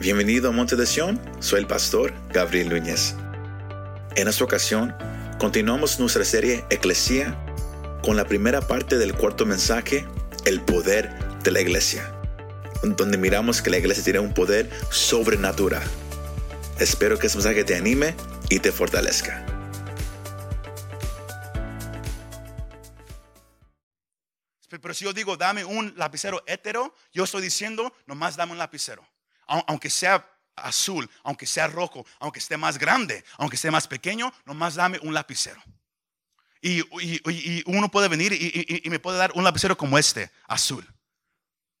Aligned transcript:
Bienvenido 0.00 0.50
a 0.50 0.52
Monte 0.52 0.76
de 0.76 0.86
Sion, 0.86 1.20
soy 1.40 1.58
el 1.58 1.66
pastor 1.66 2.14
Gabriel 2.28 2.68
Núñez. 2.68 3.16
En 4.14 4.28
esta 4.28 4.44
ocasión, 4.44 4.94
continuamos 5.40 5.98
nuestra 5.98 6.24
serie 6.24 6.64
Eclesia 6.70 7.36
con 8.04 8.16
la 8.16 8.24
primera 8.24 8.60
parte 8.60 8.96
del 8.96 9.12
cuarto 9.12 9.44
mensaje, 9.44 10.06
el 10.44 10.60
poder 10.60 11.18
de 11.42 11.50
la 11.50 11.60
iglesia, 11.60 12.14
donde 12.84 13.18
miramos 13.18 13.60
que 13.60 13.70
la 13.70 13.78
iglesia 13.78 14.04
tiene 14.04 14.20
un 14.20 14.32
poder 14.32 14.70
sobrenatural. 14.88 15.82
Espero 16.78 17.18
que 17.18 17.26
este 17.26 17.38
mensaje 17.38 17.64
te 17.64 17.74
anime 17.74 18.14
y 18.50 18.60
te 18.60 18.70
fortalezca. 18.70 19.44
Pero 24.68 24.94
si 24.94 25.04
yo 25.04 25.12
digo, 25.12 25.36
dame 25.36 25.64
un 25.64 25.92
lapicero 25.96 26.40
hétero, 26.46 26.94
yo 27.12 27.24
estoy 27.24 27.42
diciendo, 27.42 27.92
nomás 28.06 28.36
dame 28.36 28.52
un 28.52 28.58
lapicero 28.58 29.04
aunque 29.48 29.90
sea 29.90 30.24
azul, 30.56 31.08
aunque 31.22 31.46
sea 31.46 31.66
rojo, 31.66 32.04
aunque 32.20 32.38
esté 32.38 32.56
más 32.56 32.78
grande, 32.78 33.24
aunque 33.36 33.56
esté 33.56 33.70
más 33.70 33.88
pequeño, 33.88 34.32
nomás 34.44 34.74
dame 34.74 34.98
un 35.02 35.14
lapicero. 35.14 35.62
Y, 36.60 36.82
uno 37.66 37.90
puede 37.90 38.08
venir 38.08 38.32
y, 38.32 38.88
me 38.90 38.98
puede 38.98 39.18
dar 39.18 39.32
un 39.34 39.44
lapicero 39.44 39.76
como 39.76 39.98
este, 39.98 40.30
azul. 40.46 40.86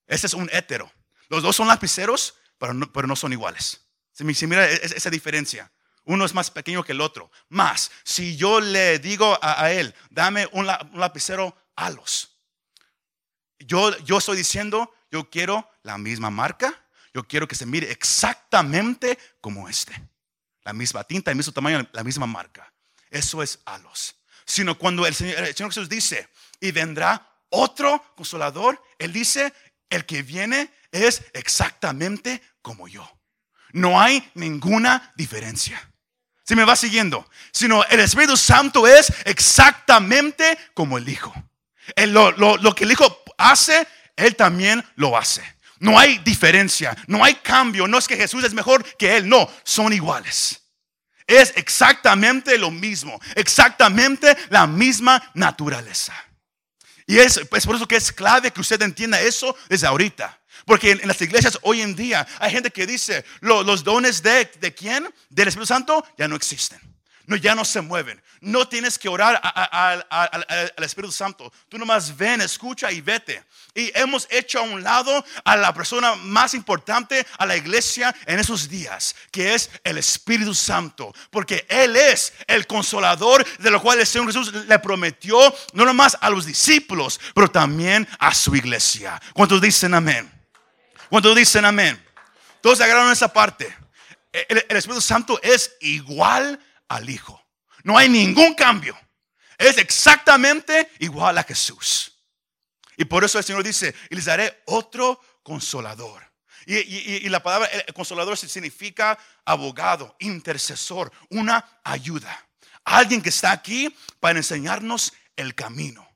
Este 0.06 0.26
es 0.26 0.34
un 0.34 0.48
hétero. 0.52 0.90
Los 1.28 1.42
dos 1.42 1.56
son 1.56 1.68
lapiceros, 1.68 2.34
pero 2.58 2.72
no, 2.72 2.90
pero 2.92 3.06
no 3.06 3.16
son 3.16 3.32
iguales. 3.32 3.82
Si, 4.12 4.46
mira 4.46 4.66
esa 4.66 5.10
diferencia. 5.10 5.70
Uno 6.04 6.24
es 6.24 6.32
más 6.32 6.50
pequeño 6.50 6.82
que 6.82 6.92
el 6.92 7.00
otro. 7.00 7.30
Más, 7.50 7.90
si 8.02 8.36
yo 8.36 8.60
le 8.60 8.98
digo 8.98 9.38
a, 9.42 9.70
él, 9.70 9.94
dame 10.10 10.48
un, 10.52 10.66
lapicero 10.66 11.54
alos. 11.76 12.38
Yo, 13.58 13.96
yo 13.98 14.18
estoy 14.18 14.36
diciendo, 14.36 14.94
yo 15.10 15.28
quiero 15.28 15.70
la 15.82 15.98
misma 15.98 16.30
marca, 16.30 16.82
yo 17.18 17.26
quiero 17.26 17.48
que 17.48 17.56
se 17.56 17.66
mire 17.66 17.90
exactamente 17.90 19.18
como 19.40 19.68
este. 19.68 19.92
La 20.62 20.72
misma 20.72 21.02
tinta, 21.02 21.32
el 21.32 21.36
mismo 21.36 21.52
tamaño, 21.52 21.84
la 21.92 22.04
misma 22.04 22.26
marca. 22.26 22.72
Eso 23.10 23.42
es 23.42 23.58
alos. 23.64 24.14
Sino 24.44 24.78
cuando 24.78 25.04
el 25.04 25.14
Señor, 25.16 25.44
Jesús 25.44 25.88
dice, 25.88 26.28
y 26.60 26.70
vendrá 26.70 27.28
otro 27.50 28.04
consolador, 28.14 28.80
Él 28.98 29.12
dice, 29.12 29.52
el 29.90 30.06
que 30.06 30.22
viene 30.22 30.70
es 30.92 31.24
exactamente 31.32 32.40
como 32.62 32.86
yo. 32.86 33.10
No 33.72 34.00
hay 34.00 34.30
ninguna 34.34 35.12
diferencia. 35.16 35.90
Si 36.44 36.54
me 36.54 36.64
va 36.64 36.76
siguiendo, 36.76 37.28
sino 37.52 37.84
el 37.86 37.98
Espíritu 37.98 38.36
Santo 38.36 38.86
es 38.86 39.12
exactamente 39.24 40.56
como 40.72 40.98
el 40.98 41.08
Hijo. 41.08 41.34
lo, 41.96 42.30
lo 42.30 42.74
que 42.76 42.84
el 42.84 42.92
Hijo 42.92 43.24
hace, 43.36 43.88
Él 44.14 44.36
también 44.36 44.84
lo 44.94 45.18
hace. 45.18 45.57
No 45.80 45.98
hay 45.98 46.18
diferencia, 46.18 46.96
no 47.06 47.24
hay 47.24 47.34
cambio. 47.36 47.86
No 47.86 47.98
es 47.98 48.08
que 48.08 48.16
Jesús 48.16 48.44
es 48.44 48.54
mejor 48.54 48.84
que 48.96 49.16
Él, 49.16 49.28
no, 49.28 49.50
son 49.64 49.92
iguales. 49.92 50.60
Es 51.26 51.52
exactamente 51.56 52.56
lo 52.56 52.70
mismo, 52.70 53.20
exactamente 53.34 54.36
la 54.48 54.66
misma 54.66 55.22
naturaleza. 55.34 56.14
Y 57.06 57.18
es, 57.18 57.40
por 57.48 57.74
eso 57.74 57.86
que 57.86 57.96
es 57.96 58.12
clave 58.12 58.50
que 58.50 58.60
usted 58.60 58.80
entienda 58.82 59.20
eso 59.20 59.54
desde 59.68 59.86
ahorita. 59.86 60.40
Porque 60.64 60.92
en, 60.92 61.06
las 61.06 61.20
iglesias 61.20 61.58
hoy 61.62 61.82
en 61.82 61.94
día 61.94 62.26
hay 62.38 62.50
gente 62.50 62.70
que 62.70 62.86
dice, 62.86 63.24
los 63.40 63.84
dones 63.84 64.22
de, 64.22 64.50
de 64.60 64.74
quién? 64.74 65.08
Del 65.28 65.48
Espíritu 65.48 65.66
Santo 65.66 66.04
ya 66.16 66.28
no 66.28 66.36
existen. 66.36 66.78
No, 67.28 67.36
ya 67.36 67.54
no 67.54 67.62
se 67.62 67.82
mueven. 67.82 68.22
No 68.40 68.66
tienes 68.66 68.98
que 68.98 69.06
orar 69.06 69.38
al 69.42 70.72
Espíritu 70.82 71.12
Santo. 71.12 71.52
Tú 71.68 71.76
nomás 71.76 72.16
ven, 72.16 72.40
escucha 72.40 72.90
y 72.90 73.02
vete. 73.02 73.44
Y 73.74 73.92
hemos 73.94 74.26
hecho 74.30 74.60
a 74.60 74.62
un 74.62 74.82
lado 74.82 75.22
a 75.44 75.54
la 75.58 75.74
persona 75.74 76.14
más 76.14 76.54
importante 76.54 77.26
a 77.36 77.44
la 77.44 77.54
iglesia 77.54 78.16
en 78.24 78.38
esos 78.38 78.66
días, 78.66 79.14
que 79.30 79.52
es 79.52 79.70
el 79.84 79.98
Espíritu 79.98 80.54
Santo. 80.54 81.14
Porque 81.30 81.66
Él 81.68 81.96
es 81.96 82.32
el 82.46 82.66
consolador 82.66 83.46
de 83.58 83.70
lo 83.70 83.82
cual 83.82 84.00
el 84.00 84.06
Señor 84.06 84.28
Jesús 84.28 84.50
le 84.66 84.78
prometió, 84.78 85.54
no 85.74 85.84
nomás 85.84 86.16
a 86.22 86.30
los 86.30 86.46
discípulos, 86.46 87.20
pero 87.34 87.50
también 87.50 88.08
a 88.18 88.34
su 88.34 88.56
iglesia. 88.56 89.20
¿Cuántos 89.34 89.60
dicen 89.60 89.92
amén? 89.92 90.32
¿Cuántos 91.10 91.36
dicen 91.36 91.66
amén? 91.66 92.02
Todos 92.62 92.80
agarraron 92.80 93.12
esa 93.12 93.30
parte. 93.30 93.76
El, 94.32 94.64
el 94.66 94.76
Espíritu 94.78 95.02
Santo 95.02 95.38
es 95.42 95.76
igual 95.80 96.58
al 96.88 97.08
Hijo. 97.08 97.42
No 97.84 97.96
hay 97.96 98.08
ningún 98.08 98.54
cambio. 98.54 98.98
Es 99.56 99.78
exactamente 99.78 100.90
igual 101.00 101.38
a 101.38 101.42
Jesús. 101.42 102.12
Y 102.96 103.04
por 103.04 103.24
eso 103.24 103.38
el 103.38 103.44
Señor 103.44 103.62
dice, 103.62 103.94
y 104.10 104.16
les 104.16 104.24
daré 104.24 104.62
otro 104.66 105.20
consolador. 105.42 106.28
Y, 106.66 107.26
la 107.30 107.42
palabra 107.42 107.70
consolador 107.94 108.36
significa 108.36 109.18
abogado, 109.44 110.14
intercesor, 110.18 111.10
una 111.30 111.64
ayuda. 111.82 112.46
Alguien 112.84 113.22
que 113.22 113.30
está 113.30 113.52
aquí 113.52 113.94
para 114.20 114.38
enseñarnos 114.38 115.14
el 115.36 115.54
camino. 115.54 116.06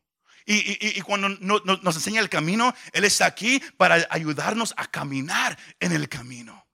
Y, 0.44 1.00
cuando 1.03 1.28
nos 1.31 1.97
enseña 1.97 2.21
el 2.21 2.28
camino, 2.28 2.75
Él 2.93 3.04
está 3.04 3.27
aquí 3.27 3.60
para 3.77 4.06
ayudarnos 4.10 4.75
a 4.77 4.87
caminar 4.87 5.56
en 5.81 5.93
el 5.93 6.09
camino. 6.09 6.66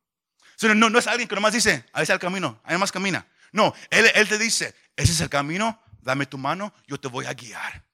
No, 0.62 0.90
no 0.90 0.98
es 0.98 1.06
alguien 1.06 1.28
que 1.28 1.34
nomás 1.34 1.52
dice, 1.52 1.84
ahí 1.92 2.02
está 2.02 2.14
el 2.14 2.20
camino, 2.20 2.60
ahí 2.64 2.76
más 2.78 2.90
camina. 2.90 3.26
No, 3.52 3.74
él, 3.90 4.28
te 4.28 4.38
dice, 4.38 4.74
ese 4.96 5.12
es 5.12 5.20
el 5.20 5.28
camino, 5.28 5.80
dame 6.00 6.26
tu 6.26 6.38
mano, 6.38 6.72
yo 6.86 6.98
te 6.98 7.08
voy 7.08 7.26
a 7.26 7.34
guiar. 7.34 7.84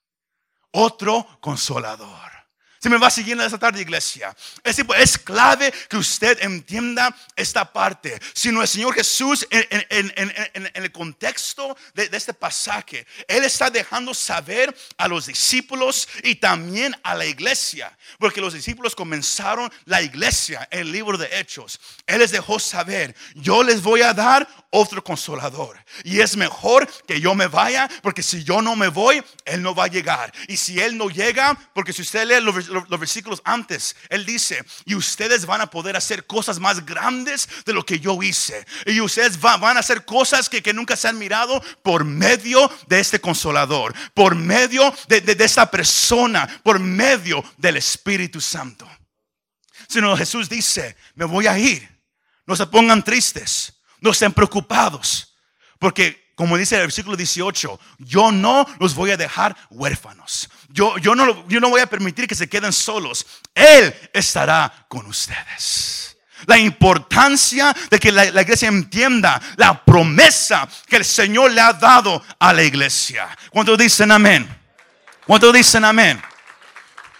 Otro 0.73 1.27
consolador. 1.41 2.33
Se 2.85 2.91
me 2.91 2.99
va 2.99 3.09
siguiendo 3.09 3.43
esta 3.43 3.59
tarde, 3.59 3.81
iglesia. 3.81 4.37
Es, 4.63 4.79
es, 4.79 5.17
clave 5.17 5.73
que 5.89 5.97
usted 5.97 6.37
entienda 6.43 7.17
esta 7.35 7.73
parte. 7.73 8.21
Si 8.35 8.53
no 8.53 8.61
el 8.61 8.69
Señor 8.69 8.93
Jesús, 8.93 9.49
en, 9.49 10.71
el 10.75 10.93
contexto 10.93 11.79
de, 11.95 12.11
este 12.13 12.35
pasaje, 12.35 13.07
Él 13.27 13.43
está 13.43 13.71
dejando 13.71 14.13
saber 14.13 14.77
a 14.99 15.09
los 15.09 15.25
discípulos 15.25 16.07
y 16.23 16.35
también 16.35 16.95
a 17.03 17.15
la 17.15 17.25
iglesia. 17.25 17.97
Porque 18.19 18.43
los 18.43 18.53
discípulos 18.53 18.95
comenzaron 18.95 19.73
la 19.87 20.03
iglesia 20.03 20.69
en 20.71 20.81
el 20.81 20.93
libro 20.93 21.17
de 21.17 21.41
Hechos. 21.41 21.81
Él 22.07 22.19
les 22.19 22.33
dejó 22.33 22.59
saber, 22.59 23.17
yo 23.35 23.63
les 23.63 23.81
voy 23.81 24.03
a 24.03 24.13
dar 24.13 24.47
otro 24.69 25.03
consolador. 25.03 25.79
Y 26.03 26.21
es 26.21 26.37
mejor 26.37 26.87
que 27.07 27.21
yo 27.21 27.35
me 27.35 27.47
vaya, 27.47 27.89
porque 28.03 28.23
si 28.23 28.43
yo 28.45 28.61
no 28.61 28.77
me 28.77 28.89
voy, 28.89 29.23
Él 29.45 29.63
no 29.63 29.75
va 29.75 29.85
a 29.85 29.89
llegar. 29.89 30.33
Y 30.49 30.57
si 30.57 30.81
Él 30.81 30.99
no 30.99 31.09
llega, 31.09 31.57
porque 31.73 31.93
si 31.93 32.03
usted 32.03 32.27
lee 32.27 32.45
los 32.45 32.74
los, 32.75 33.01
versículos 33.01 33.41
antes, 33.45 33.97
Él 34.09 34.27
dice, 34.27 34.65
y 34.85 34.95
ustedes 34.95 35.47
van 35.47 35.61
a 35.61 35.71
poder 35.71 35.97
hacer 35.97 36.27
cosas 36.27 36.59
más 36.59 36.85
grandes 36.85 37.49
de 37.65 37.73
lo 37.73 37.85
que 37.87 37.99
yo 37.99 38.23
hice. 38.23 38.67
Y 38.87 39.01
ustedes 39.01 39.41
van 39.41 39.77
a 39.77 39.81
hacer 39.81 40.05
cosas 40.05 40.49
que, 40.49 40.75
nunca 40.75 40.97
se 40.97 41.09
han 41.09 41.19
mirado 41.19 41.63
por 41.83 42.05
medio 42.05 42.71
de 42.89 43.01
este 43.01 43.21
consolador, 43.21 43.95
por 44.13 44.35
medio 44.35 44.93
de, 45.09 45.21
de, 45.21 45.45
esta 45.45 45.71
persona, 45.71 46.61
por 46.63 46.79
medio 46.79 47.45
del 47.57 47.77
Espíritu 47.77 48.41
Santo. 48.41 48.89
Sino 49.89 50.17
Jesús 50.17 50.49
dice, 50.49 50.97
me 51.15 51.25
voy 51.25 51.47
a 51.47 51.59
ir. 51.59 51.89
No 52.47 52.57
se 52.57 52.67
pongan 52.67 53.03
tristes, 53.03 53.73
no 54.01 54.11
estén 54.11 54.33
preocupados, 54.33 55.35
porque 55.79 56.25
como 56.35 56.57
dice 56.57 56.77
el 56.77 56.83
versículo 56.83 57.17
18, 57.17 57.81
yo 57.99 58.33
no 58.33 58.67
los 58.81 58.95
voy 58.95 59.13
a 59.13 59.17
dejar 59.17 59.57
huérfanos. 59.71 60.49
Yo, 60.75 60.99
yo, 60.99 61.15
no, 61.15 61.47
yo 61.47 61.61
no 61.61 61.71
voy 61.71 61.81
a 61.81 61.87
permitir 61.87 62.27
que 62.27 62.35
se 62.35 62.49
queden 62.49 62.73
solos. 62.73 63.25
Él 63.55 63.95
estará 64.13 64.87
con 64.89 65.07
ustedes. 65.07 66.17
La 66.47 66.59
importancia 66.59 67.73
de 67.89 68.01
que 68.01 68.11
la, 68.11 68.25
iglesia 68.27 68.67
entienda 68.67 69.41
la 69.55 69.85
promesa 69.85 70.69
que 70.89 70.97
el 70.97 71.05
Señor 71.05 71.53
le 71.53 71.61
ha 71.61 71.75
dado 71.75 72.21
a 72.41 72.53
la 72.53 72.65
iglesia. 72.65 73.29
¿Cuántos 73.51 73.79
dicen 73.79 74.11
amén? 74.11 74.49
¿Cuántos 75.25 75.55
dicen 75.55 75.85
amén? 75.85 76.21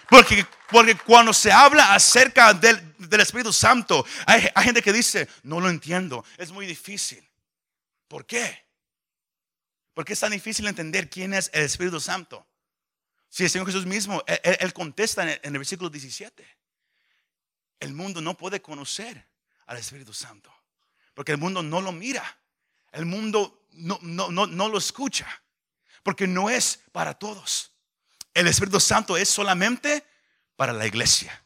Porque, 0.09 0.45
porque 0.69 0.95
cuando 0.97 1.31
se 1.31 1.49
habla 1.49 1.93
acerca 1.93 2.53
del, 2.53 2.93
del 2.97 3.21
Espíritu 3.21 3.53
Santo, 3.53 4.05
hay, 4.25 4.51
gente 4.65 4.81
que 4.81 4.91
dice, 4.91 5.29
no 5.43 5.61
lo 5.61 5.69
entiendo, 5.69 6.25
es 6.37 6.51
muy 6.51 6.65
difícil. 6.65 7.25
¿Por 8.09 8.25
qué? 8.25 8.65
¿Por 9.93 10.03
qué 10.03 10.11
es 10.11 10.19
tan 10.19 10.33
difícil 10.33 10.67
entender 10.67 11.09
quién 11.09 11.33
es 11.33 11.49
el 11.53 11.63
Espíritu 11.63 12.01
Santo? 12.01 12.45
Si 13.35 13.43
el 13.43 13.49
Señor 13.49 13.67
Jesús 13.67 13.85
mismo, 13.85 14.23
Él, 14.27 14.71
contesta 14.71 15.29
en 15.29 15.39
el, 15.43 15.59
versículo 15.59 15.89
17. 15.89 16.47
El 17.81 17.93
mundo 17.93 18.21
no 18.21 18.37
puede 18.37 18.61
conocer 18.61 19.27
al 19.65 19.75
Espíritu 19.75 20.13
Santo. 20.13 20.49
Porque 21.13 21.33
el 21.33 21.37
mundo 21.37 21.61
no 21.61 21.81
lo 21.81 21.91
mira. 21.91 22.23
El 22.93 23.05
mundo 23.05 23.67
no, 23.73 23.99
no, 24.01 24.29
no, 24.29 24.69
lo 24.69 24.77
escucha. 24.77 25.27
Porque 26.01 26.27
no 26.27 26.49
es 26.49 26.79
para 26.93 27.13
todos. 27.13 27.73
El 28.33 28.47
Espíritu 28.47 28.79
Santo 28.79 29.17
es 29.17 29.27
solamente 29.27 30.05
para 30.55 30.71
la 30.71 30.87
iglesia 30.87 31.43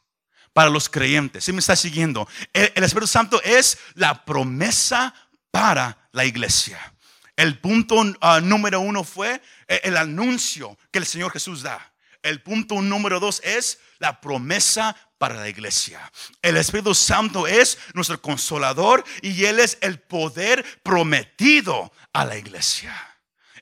para 0.53 0.69
los 0.69 0.89
creyentes. 0.89 1.45
Si 1.45 1.53
me 1.53 1.59
está 1.59 1.75
siguiendo, 1.75 2.27
el, 2.53 2.83
Espíritu 2.83 3.07
Santo 3.07 3.41
es 3.41 3.79
la 3.95 4.25
promesa 4.25 5.15
para 5.49 6.09
la 6.11 6.25
iglesia. 6.25 6.93
El 7.35 7.57
punto 7.57 7.95
ah, 8.21 8.41
número 8.41 8.79
uno 8.81 9.03
fue 9.03 9.41
el 9.69 9.97
anuncio 9.97 10.77
que 10.91 10.99
el 10.99 11.05
Señor 11.05 11.31
Jesús 11.31 11.61
da. 11.61 11.93
El 12.21 12.41
punto 12.41 12.81
número 12.81 13.19
dos 13.19 13.41
es 13.45 13.79
la 13.99 14.19
promesa 14.19 14.95
para 15.17 15.35
la 15.35 15.47
iglesia. 15.47 16.11
El 16.41 16.57
Espíritu 16.57 16.93
Santo 16.93 17.47
es 17.47 17.77
nuestro 17.93 18.21
consolador 18.21 19.03
y 19.21 19.45
Él 19.45 19.59
es 19.59 19.77
el 19.81 19.99
poder 19.99 20.65
prometido 20.81 21.93
a 22.11 22.25
la 22.25 22.37
iglesia. 22.37 22.93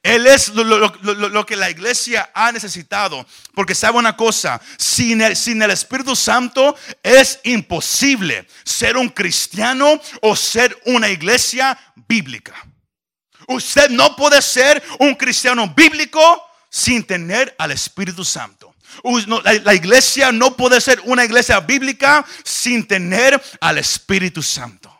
Él 0.03 0.25
es 0.25 0.49
lo, 0.49 1.45
que 1.45 1.55
la 1.55 1.69
iglesia 1.69 2.31
ha 2.33 2.51
necesitado. 2.51 3.25
Porque 3.53 3.75
sabe 3.75 3.97
una 3.97 4.15
cosa, 4.15 4.61
sin 4.77 5.21
el, 5.21 5.35
sin 5.35 5.61
el 5.61 5.71
Espíritu 5.71 6.15
Santo 6.15 6.75
es 7.03 7.39
imposible 7.43 8.47
ser 8.63 8.95
un 8.95 9.09
cristiano 9.09 9.99
o 10.21 10.35
ser 10.35 10.79
una 10.85 11.09
iglesia 11.09 11.77
bíblica. 12.07 12.55
Usted 13.47 13.89
no 13.89 14.15
puede 14.15 14.41
ser 14.41 14.83
un 14.99 15.15
cristiano 15.15 15.67
bíblico 15.75 16.43
sin 16.69 17.03
tener 17.03 17.55
al 17.57 17.71
Espíritu 17.71 18.23
Santo. 18.23 18.75
La 19.63 19.73
iglesia 19.73 20.31
no 20.31 20.55
puede 20.55 20.81
ser 20.81 21.01
una 21.05 21.23
iglesia 21.23 21.59
bíblica 21.59 22.25
sin 22.43 22.87
tener 22.87 23.41
al 23.61 23.77
Espíritu 23.77 24.41
Santo. 24.43 24.93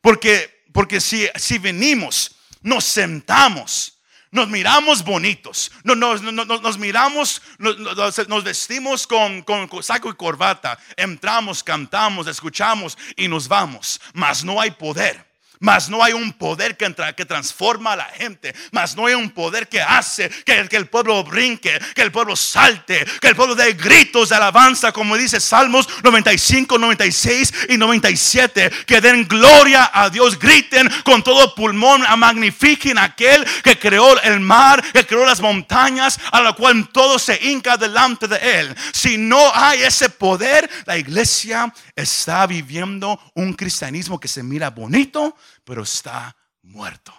Porque, 0.00 0.64
porque 0.72 1.00
si, 1.00 1.28
si 1.36 1.58
venimos, 1.58 2.36
nos 2.62 2.84
sentamos, 2.84 3.98
nos 4.30 4.48
miramos 4.48 5.04
bonitos, 5.04 5.70
nos, 5.84 5.96
nos, 6.22 6.78
miramos, 6.78 7.42
nos, 7.58 8.44
vestimos 8.44 9.06
con, 9.06 9.42
con, 9.42 9.68
saco 9.82 10.10
y 10.10 10.14
corbata, 10.14 10.78
entramos, 10.96 11.62
cantamos, 11.62 12.26
escuchamos 12.26 12.98
y 13.16 13.28
nos 13.28 13.48
vamos, 13.48 14.00
mas 14.12 14.44
no 14.44 14.60
hay 14.60 14.70
poder. 14.72 15.27
Mas 15.60 15.88
no 15.88 16.02
hay 16.02 16.12
un 16.12 16.32
poder 16.32 16.76
que, 16.76 16.94
que 17.16 17.24
transforma 17.24 17.92
a 17.92 17.96
la 17.96 18.04
gente. 18.04 18.54
Mas 18.70 18.96
no 18.96 19.06
hay 19.06 19.14
un 19.14 19.30
poder 19.30 19.68
que 19.68 19.80
hace 19.80 20.28
que, 20.44 20.68
que, 20.68 20.76
el 20.76 20.86
pueblo 20.86 21.24
brinque, 21.24 21.78
que 21.94 22.02
el 22.02 22.12
pueblo 22.12 22.36
salte, 22.36 23.04
que 23.20 23.28
el 23.28 23.36
pueblo 23.36 23.54
dé 23.54 23.72
gritos 23.72 24.28
de 24.28 24.36
alabanza, 24.36 24.92
como 24.92 25.16
dice 25.16 25.40
Salmos 25.40 25.88
95, 26.04 26.78
96 26.78 27.54
y 27.70 27.76
97. 27.76 28.70
Que 28.86 29.00
den 29.00 29.26
gloria 29.26 29.90
a 29.92 30.10
Dios, 30.10 30.38
griten 30.38 30.88
con 31.04 31.22
todo 31.22 31.54
pulmón, 31.54 32.04
a 32.06 32.16
magnifiquen 32.16 32.98
a 32.98 33.04
aquel 33.04 33.44
que 33.64 33.78
creó 33.78 34.20
el 34.22 34.40
mar, 34.40 34.84
que 34.92 35.06
creó 35.06 35.24
las 35.24 35.40
montañas, 35.40 36.20
a 36.30 36.40
la 36.40 36.52
cual 36.52 36.88
todo 36.90 37.18
se 37.18 37.38
hinca 37.42 37.76
delante 37.76 38.28
de 38.28 38.60
él. 38.60 38.76
Si 38.92 39.18
no 39.18 39.52
hay 39.54 39.82
ese 39.82 40.08
poder, 40.08 40.70
la 40.86 40.96
iglesia 40.96 41.72
está 41.96 42.46
viviendo 42.46 43.20
un 43.34 43.54
cristianismo 43.54 44.20
que 44.20 44.28
se 44.28 44.42
mira 44.42 44.70
bonito 44.70 45.36
pero 45.68 45.82
está 45.82 46.34
muerto. 46.62 47.12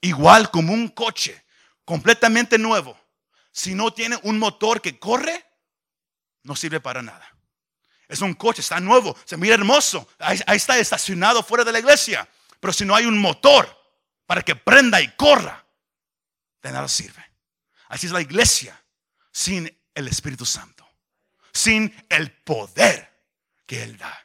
Igual 0.00 0.50
como 0.50 0.72
un 0.72 0.88
coche 0.88 1.44
completamente 1.84 2.56
nuevo, 2.56 2.98
si 3.52 3.74
no 3.74 3.92
tiene 3.92 4.18
un 4.22 4.38
motor 4.38 4.80
que 4.80 4.98
corre, 4.98 5.44
no 6.44 6.56
sirve 6.56 6.80
para 6.80 7.02
nada. 7.02 7.30
Es 8.08 8.22
un 8.22 8.32
coche, 8.32 8.62
está 8.62 8.80
nuevo, 8.80 9.14
se 9.26 9.36
mira 9.36 9.56
hermoso, 9.56 10.08
ahí, 10.18 10.40
está 10.56 10.78
estacionado 10.78 11.42
fuera 11.42 11.62
de 11.62 11.72
la 11.72 11.78
iglesia, 11.78 12.26
pero 12.58 12.72
si 12.72 12.86
no 12.86 12.94
hay 12.94 13.04
un 13.04 13.18
motor 13.18 13.68
para 14.24 14.40
que 14.40 14.56
prenda 14.56 15.02
y 15.02 15.14
corra, 15.14 15.66
de 16.62 16.72
nada 16.72 16.88
sirve. 16.88 17.22
Así 17.88 18.06
es 18.06 18.12
la 18.12 18.22
iglesia 18.22 18.82
sin 19.30 19.70
el 19.94 20.08
Espíritu 20.08 20.46
Santo, 20.46 20.88
sin 21.52 21.94
el 22.08 22.32
poder 22.32 23.12
que 23.66 23.82
Él 23.82 23.98
da. 23.98 24.23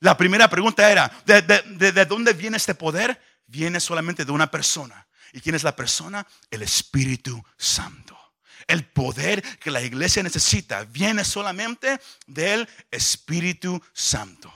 La 0.00 0.16
primera 0.16 0.48
pregunta 0.48 0.90
era, 0.90 1.10
¿de, 1.26 2.04
dónde 2.06 2.32
viene 2.32 2.56
este 2.56 2.74
poder? 2.74 3.20
Viene 3.46 3.80
solamente 3.80 4.24
de 4.24 4.32
una 4.32 4.50
persona. 4.50 5.06
¿Y 5.32 5.40
quién 5.40 5.54
es 5.54 5.62
la 5.62 5.76
persona? 5.76 6.26
El 6.50 6.62
Espíritu 6.62 7.44
Santo. 7.58 8.18
El 8.66 8.86
poder 8.86 9.42
que 9.58 9.70
la 9.70 9.82
iglesia 9.82 10.22
necesita 10.22 10.84
viene 10.84 11.24
solamente 11.24 12.00
del 12.26 12.68
Espíritu 12.90 13.82
Santo. 13.92 14.52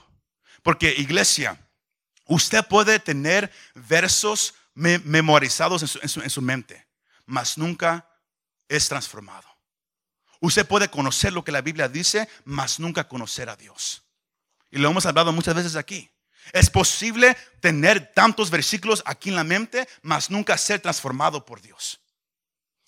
Porque 0.63 0.93
iglesia, 0.97 1.59
usted 2.25 2.65
puede 2.65 2.99
tener 2.99 3.51
versos 3.75 4.55
memorizados 4.73 5.83
en 5.83 6.09
su, 6.09 6.21
en 6.21 6.29
su 6.29 6.41
mente, 6.41 6.87
mas 7.25 7.57
nunca 7.57 8.09
es 8.67 8.89
transformado. 8.89 9.47
Usted 10.39 10.65
puede 10.65 10.89
conocer 10.89 11.33
lo 11.33 11.43
que 11.43 11.51
la 11.51 11.61
Biblia 11.61 11.87
dice, 11.87 12.27
mas 12.45 12.79
nunca 12.79 13.07
conocer 13.07 13.49
a 13.49 13.55
Dios. 13.55 14.04
Y 14.75 14.79
lo 14.79 14.89
hemos 14.89 15.05
hablado 15.05 15.31
muchas 15.31 15.55
veces 15.55 15.77
aquí. 15.77 16.11
Es 16.51 16.69
posible 16.69 17.37
tener 17.61 18.11
tantos 18.13 18.49
versículos 18.51 19.01
aquí 19.05 19.29
en 19.29 19.37
la 19.37 19.45
mente, 19.45 19.87
mas 20.01 20.29
nunca 20.29 20.57
ser 20.57 20.81
transformado 20.81 21.45
por 21.45 21.61
Dios. 21.61 22.01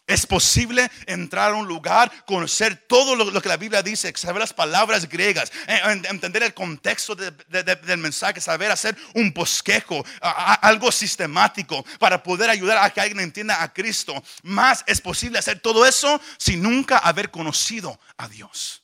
Es 0.06 0.26
posible 0.26 0.92
entrar 1.06 1.52
a 1.52 1.56
un 1.56 1.66
lugar, 1.66 2.12
conocer 2.26 2.76
todo 2.90 3.16
lo, 3.16 3.42
que 3.42 3.48
la 3.48 3.56
Biblia 3.56 3.82
dice, 3.82 4.12
saber 4.18 4.42
las 4.42 4.52
palabras 4.52 5.08
griegas, 5.08 5.50
eh, 5.66 5.80
entender 6.10 6.44
el 6.44 6.54
contexto 6.54 7.16
del 7.16 7.98
mensaje, 7.98 8.42
saber 8.42 8.70
hacer 8.70 8.98
un 9.14 9.32
bosquejo, 9.32 10.06
algo 10.20 10.92
sistemático 10.92 11.86
para 12.00 12.22
poder 12.22 12.50
ayudar 12.50 12.80
a 12.80 12.90
que 12.90 13.00
alguien 13.00 13.22
entienda 13.22 13.64
a 13.64 13.72
Cristo. 13.72 14.22
Más 14.44 14.84
es 14.88 15.00
posible 15.00 15.40
hacer 15.40 15.62
todo 15.62 15.86
eso 15.86 16.20
sin 16.38 16.62
nunca 16.62 16.98
haber 16.98 17.32
conocido 17.32 17.98
a 18.18 18.28
Dios. 18.28 18.84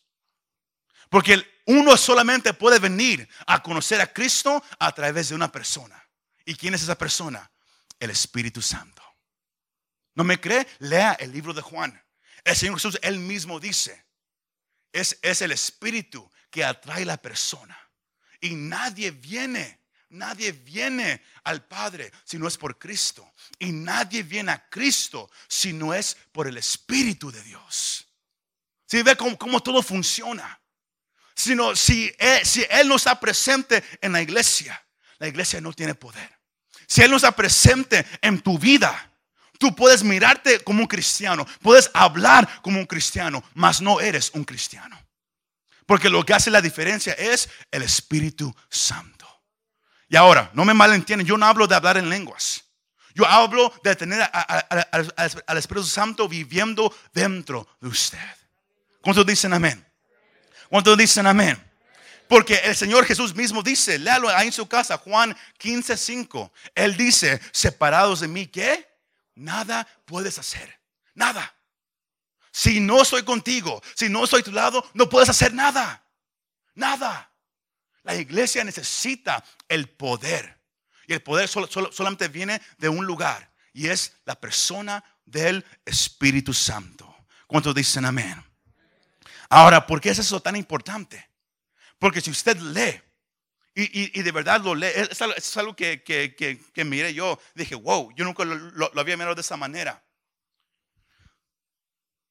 Porque 1.09 1.52
uno 1.65 1.95
solamente 1.95 2.53
puede 2.53 2.79
venir 2.79 3.27
a 3.47 3.63
conocer 3.63 4.01
a 4.01 4.11
Cristo 4.11 4.63
a 4.79 4.91
través 4.91 5.29
de 5.29 5.35
una 5.35 5.51
persona. 5.51 6.01
¿Y 6.45 6.55
quién 6.55 6.73
es 6.73 6.83
esa 6.83 6.97
persona? 6.97 7.49
El 7.99 8.09
Espíritu 8.09 8.61
Santo. 8.61 9.01
¿No 10.15 10.23
me 10.23 10.39
cree? 10.39 10.67
Lea 10.79 11.13
el 11.13 11.31
libro 11.31 11.53
de 11.53 11.61
Juan. 11.61 12.01
El 12.43 12.55
Señor 12.55 12.75
Jesús, 12.75 12.99
él 13.01 13.19
mismo 13.19 13.59
dice, 13.59 14.05
es, 14.91 15.17
es 15.21 15.41
el 15.41 15.53
Espíritu 15.53 16.29
que 16.49 16.65
atrae 16.65 17.05
la 17.05 17.17
persona. 17.17 17.77
Y 18.41 18.55
nadie 18.55 19.11
viene, 19.11 19.79
nadie 20.09 20.51
viene 20.51 21.23
al 21.45 21.65
Padre 21.65 22.11
si 22.25 22.37
no 22.37 22.47
es 22.47 22.57
por 22.57 22.77
Cristo. 22.77 23.33
Y 23.57 23.71
nadie 23.71 24.23
viene 24.23 24.51
a 24.51 24.69
Cristo 24.69 25.31
si 25.47 25.71
no 25.71 25.93
es 25.93 26.17
por 26.33 26.45
el 26.45 26.57
Espíritu 26.57 27.31
de 27.31 27.41
Dios. 27.41 28.05
Si 28.85 29.01
ve 29.01 29.15
cómo 29.15 29.61
todo 29.61 29.81
funciona 29.81 30.59
sino 31.35 31.75
si 31.75 32.13
él, 32.17 32.45
si 32.45 32.65
él 32.69 32.87
no 32.87 32.95
está 32.95 33.19
presente 33.19 33.83
en 34.01 34.13
la 34.13 34.21
iglesia, 34.21 34.83
la 35.19 35.27
iglesia 35.27 35.61
no 35.61 35.71
tiene 35.71 35.95
poder. 35.95 36.29
Si 36.87 37.01
Él 37.01 37.09
no 37.11 37.17
está 37.17 37.31
presente 37.31 38.05
en 38.21 38.41
tu 38.41 38.59
vida, 38.59 39.11
tú 39.57 39.75
puedes 39.75 40.03
mirarte 40.03 40.59
como 40.59 40.81
un 40.81 40.87
cristiano, 40.87 41.45
puedes 41.61 41.89
hablar 41.93 42.61
como 42.61 42.79
un 42.79 42.85
cristiano, 42.85 43.43
mas 43.53 43.81
no 43.81 44.01
eres 44.01 44.31
un 44.33 44.43
cristiano. 44.43 44.99
Porque 45.85 46.09
lo 46.09 46.25
que 46.25 46.33
hace 46.33 46.51
la 46.51 46.61
diferencia 46.61 47.13
es 47.13 47.49
el 47.71 47.83
Espíritu 47.83 48.53
Santo. 48.69 49.27
Y 50.07 50.15
ahora, 50.15 50.51
no 50.53 50.65
me 50.65 50.73
malentienden, 50.73 51.27
yo 51.27 51.37
no 51.37 51.45
hablo 51.45 51.67
de 51.67 51.75
hablar 51.75 51.97
en 51.97 52.09
lenguas. 52.09 52.65
Yo 53.15 53.25
hablo 53.27 53.73
de 53.83 53.95
tener 53.95 54.21
al 54.21 55.57
Espíritu 55.57 55.87
Santo 55.87 56.27
viviendo 56.27 56.93
dentro 57.13 57.67
de 57.79 57.87
usted. 57.87 58.35
¿Cuántos 59.01 59.25
dicen 59.25 59.53
amén? 59.53 59.85
¿Cuántos 60.73 60.97
dicen 60.97 61.27
amén? 61.27 61.55
Porque 62.27 62.55
el 62.55 62.75
Señor 62.75 63.05
Jesús 63.05 63.35
mismo 63.35 63.61
dice, 63.61 63.99
léalo 63.99 64.27
ahí 64.29 64.47
en 64.47 64.51
su 64.51 64.67
casa, 64.67 64.97
Juan 64.97 65.37
15, 65.59 65.95
5. 65.95 66.51
Él 66.73 66.97
dice, 66.97 67.39
separados 67.51 68.21
de 68.21 68.27
mí, 68.27 68.47
¿qué? 68.47 68.83
Nada 69.35 69.87
puedes 70.03 70.39
hacer. 70.39 70.79
Nada. 71.13 71.55
Si 72.51 72.79
no 72.79 73.03
estoy 73.03 73.21
contigo, 73.21 73.83
si 73.93 74.09
no 74.09 74.23
estoy 74.23 74.41
a 74.41 74.45
tu 74.45 74.51
lado, 74.51 74.83
no 74.95 75.07
puedes 75.07 75.29
hacer 75.29 75.53
nada. 75.53 76.07
Nada. 76.73 77.31
La 78.01 78.15
iglesia 78.15 78.63
necesita 78.63 79.45
el 79.69 79.89
poder. 79.89 80.59
Y 81.05 81.13
el 81.13 81.21
poder 81.21 81.47
solamente 81.49 82.29
viene 82.29 82.59
de 82.79 82.89
un 82.89 83.05
lugar. 83.05 83.53
Y 83.73 83.89
es 83.89 84.13
la 84.25 84.33
persona 84.33 85.03
del 85.23 85.63
Espíritu 85.85 86.51
Santo. 86.51 87.15
¿Cuántos 87.45 87.75
dicen 87.75 88.05
amén? 88.05 88.43
Ahora, 89.55 89.85
¿por 89.85 90.01
qué 90.01 90.09
es 90.09 90.17
eso 90.17 90.41
tan 90.41 90.55
importante? 90.55 91.29
Porque 91.99 92.21
si 92.21 92.31
usted 92.31 92.57
lee 92.57 92.99
y, 93.75 94.19
de 94.23 94.31
verdad 94.31 94.61
lo 94.61 94.73
lee, 94.73 94.87
es 94.87 95.57
algo, 95.57 95.75
que, 95.75 96.01
que, 96.01 96.33
que, 96.35 96.83
miré 96.83 97.13
yo, 97.13 97.39
dije, 97.53 97.75
wow, 97.75 98.11
yo 98.15 98.25
nunca 98.25 98.43
lo, 98.45 98.99
había 98.99 99.15
mirado 99.15 99.35
de 99.35 99.41
esa 99.41 99.55
manera. 99.55 100.03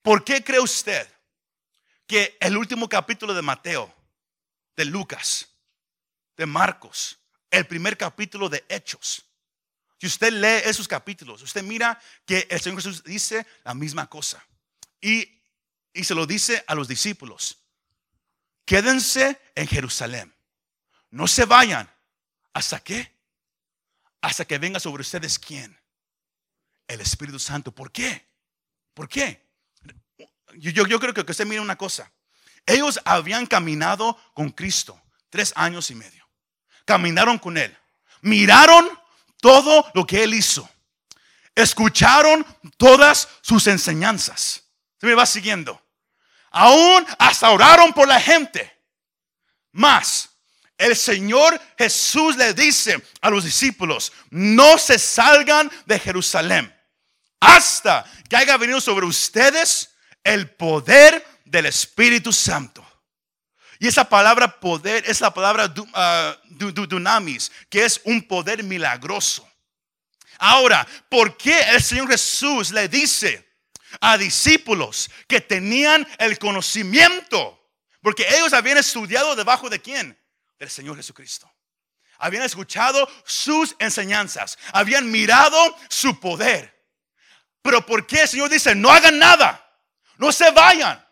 ¿Por 0.03 0.25
qué 0.25 0.43
cree 0.43 0.59
usted 0.59 1.07
que 2.09 2.37
el 2.41 2.57
último 2.57 2.89
capítulo 2.89 3.33
de 3.35 3.43
Mateo, 3.43 3.95
de 4.75 4.85
Lucas, 4.85 5.49
de 6.37 6.47
Marcos, 6.47 7.21
el 7.53 7.69
primer 7.69 7.97
capítulo 7.97 8.49
de 8.49 8.65
Hechos, 8.69 9.25
si 10.01 10.09
usted 10.09 10.33
lee 10.33 10.69
esos 10.69 10.89
capítulos, 10.89 11.41
usted 11.41 11.63
mira 11.63 12.01
que 12.27 12.49
el 12.51 12.61
Señor 12.61 12.83
Jesús 12.83 13.05
dice 13.05 13.47
la 13.63 13.75
misma 13.75 14.09
cosa. 14.09 14.45
Y 15.01 15.41
y 15.93 16.05
se 16.05 16.15
lo 16.15 16.27
dice 16.27 16.65
a 16.67 16.75
los 16.75 16.89
discípulos. 16.89 17.59
Quédense 18.65 19.41
en 19.55 19.67
Jerusalén. 19.67 20.35
No 21.11 21.27
se 21.27 21.45
vayan. 21.45 21.91
¿Hasta 22.53 22.81
qué? 22.81 23.13
Hasta 24.21 24.45
que 24.45 24.59
venga 24.59 24.81
sobre 24.81 25.03
ustedes 25.03 25.39
quién? 25.39 25.79
El 26.87 27.01
Espíritu 27.01 27.39
Santo. 27.39 27.73
¿Por 27.73 27.91
qué? 27.91 28.27
¿Por 28.95 29.09
qué? 29.09 29.43
Yo, 30.55 30.87
yo, 30.87 31.01
creo 31.01 31.15
que 31.15 31.23
usted 31.23 31.47
mire 31.47 31.61
una 31.61 31.77
cosa. 31.77 32.11
Ellos 32.67 33.01
habían 33.05 33.47
caminado 33.47 34.17
con 34.35 34.51
Cristo 34.51 35.01
tres 35.31 35.53
años 35.57 35.91
y 35.91 35.95
medio. 35.95 36.29
Caminaron 36.85 37.39
con 37.39 37.57
Él. 37.57 37.77
Miraron 38.21 38.89
todo 39.41 39.91
lo 39.95 40.07
que 40.07 40.23
Él 40.23 40.35
hizo. 40.35 40.69
Escucharon 41.55 42.47
todas 42.77 43.29
sus 43.41 43.67
enseñanzas. 43.67 44.62
Me 45.03 45.15
va 45.15 45.27
siguiendo. 45.27 45.81
Aún 46.51 47.05
hasta 47.19 47.51
oraron 47.51 47.93
por 47.93 48.07
la 48.09 48.21
gente. 48.21 48.73
Más, 49.73 50.31
el 50.79 50.97
Señor 50.97 51.61
Jesús 51.77 52.37
le 52.37 52.55
dice 52.55 53.03
a 53.21 53.31
los 53.31 53.45
discípulos, 53.45 54.13
no 54.31 54.79
se 54.79 54.99
salgan 54.99 55.71
de 55.87 55.99
Jerusalén 55.99 56.75
hasta 57.41 58.05
que 58.29 58.37
haya 58.37 58.57
venido 58.57 58.81
sobre 58.81 59.05
ustedes 59.07 59.91
el 60.23 60.51
poder 60.51 61.27
del 61.45 61.67
Espíritu 61.67 62.33
Santo. 62.33 62.87
Y 63.81 63.89
esa 63.89 64.09
palabra 64.09 64.61
poder 64.61 65.03
es 65.09 65.21
la 65.21 65.35
palabra 65.35 65.67
uh, 65.67 66.71
dunamis, 66.71 67.51
que 67.69 67.85
es 67.85 68.01
un 68.05 68.23
poder 68.23 68.63
milagroso. 68.63 69.49
Ahora, 70.39 70.87
¿por 71.09 71.37
qué 71.37 71.61
el 71.71 71.83
Señor 71.83 72.09
Jesús 72.09 72.71
le 72.71 72.89
dice 72.89 73.52
a 74.01 74.19
discípulos 74.19 75.11
que 75.27 75.41
tenían 75.41 76.07
el 76.19 76.39
conocimiento? 76.39 77.59
Porque 78.01 78.27
ellos 78.29 78.53
habían 78.53 78.79
estudiado 78.79 79.37
debajo 79.37 79.71
de 79.71 79.81
quién? 79.81 80.19
Del 80.59 80.71
Señor 80.71 80.97
Jesucristo. 80.97 81.51
Habían 82.19 82.45
escuchado 82.45 83.09
sus 83.25 83.75
enseñanzas, 83.79 84.59
habían 84.73 85.11
mirado 85.11 85.77
su 85.89 86.19
poder. 86.21 86.73
Pero 87.63 87.85
¿por 87.87 88.07
qué 88.07 88.23
el 88.23 88.29
Señor 88.29 88.51
dice, 88.51 88.75
no 88.75 88.91
hagan 88.91 89.19
nada? 89.19 89.59
No 90.19 90.33
se 90.33 90.51
vayan 90.51 91.05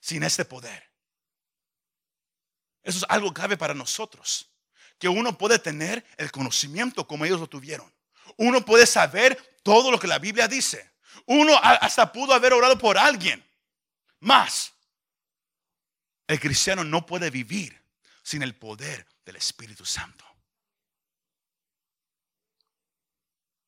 sin 0.00 0.22
este 0.22 0.44
poder. 0.44 0.88
Eso 2.82 2.98
es 2.98 3.04
algo 3.08 3.30
grave 3.30 3.56
para 3.56 3.74
nosotros. 3.74 4.50
Que 4.98 5.08
uno 5.08 5.36
puede 5.36 5.58
tener 5.58 6.04
el 6.16 6.32
conocimiento 6.32 7.06
como 7.06 7.24
ellos 7.24 7.40
lo 7.40 7.46
tuvieron. 7.46 7.92
Uno 8.36 8.64
puede 8.64 8.86
saber 8.86 9.60
todo 9.62 9.90
lo 9.90 9.98
que 9.98 10.06
la 10.06 10.18
Biblia 10.18 10.48
dice. 10.48 10.90
Uno 11.26 11.56
hasta 11.62 12.10
pudo 12.12 12.32
haber 12.32 12.52
orado 12.52 12.78
por 12.78 12.98
alguien. 12.98 13.44
Más, 14.20 14.72
el 16.26 16.40
cristiano 16.40 16.84
no 16.84 17.06
puede 17.06 17.30
vivir 17.30 17.80
sin 18.22 18.42
el 18.42 18.54
poder 18.54 19.06
del 19.24 19.36
Espíritu 19.36 19.84
Santo. 19.84 20.24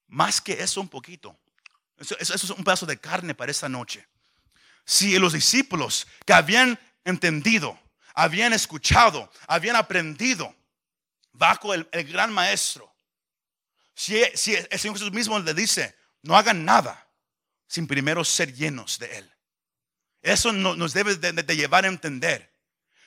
Más 0.08 0.40
que 0.40 0.52
eso 0.54 0.80
un 0.80 0.88
poquito. 0.88 1.38
Eso, 1.96 2.16
es 2.18 2.50
un 2.50 2.64
pedazo 2.64 2.86
de 2.86 2.98
carne 2.98 3.34
para 3.34 3.50
esta 3.50 3.68
noche 3.68 4.06
si 4.90 5.16
los 5.20 5.32
discípulos 5.32 6.08
que 6.26 6.32
habían 6.32 6.76
entendido, 7.04 7.78
habían 8.14 8.52
escuchado, 8.52 9.30
habían 9.46 9.76
aprendido 9.76 10.52
bajo 11.32 11.72
el, 11.72 11.86
gran 12.08 12.32
maestro, 12.32 12.92
si, 13.94 14.20
si, 14.34 14.54
el 14.54 14.78
Señor 14.78 14.96
Jesús 14.96 15.12
mismo 15.12 15.38
le 15.38 15.54
dice, 15.54 15.96
no 16.22 16.36
hagan 16.36 16.64
nada 16.64 17.06
sin 17.70 17.86
primero 17.86 18.24
ser 18.24 18.52
llenos 18.52 18.98
de 18.98 19.18
Él. 19.18 19.32
Eso 20.22 20.52
nos 20.52 20.92
debe 20.92 21.14
de, 21.14 21.56
llevar 21.56 21.84
a 21.84 21.88
entender 21.88 22.52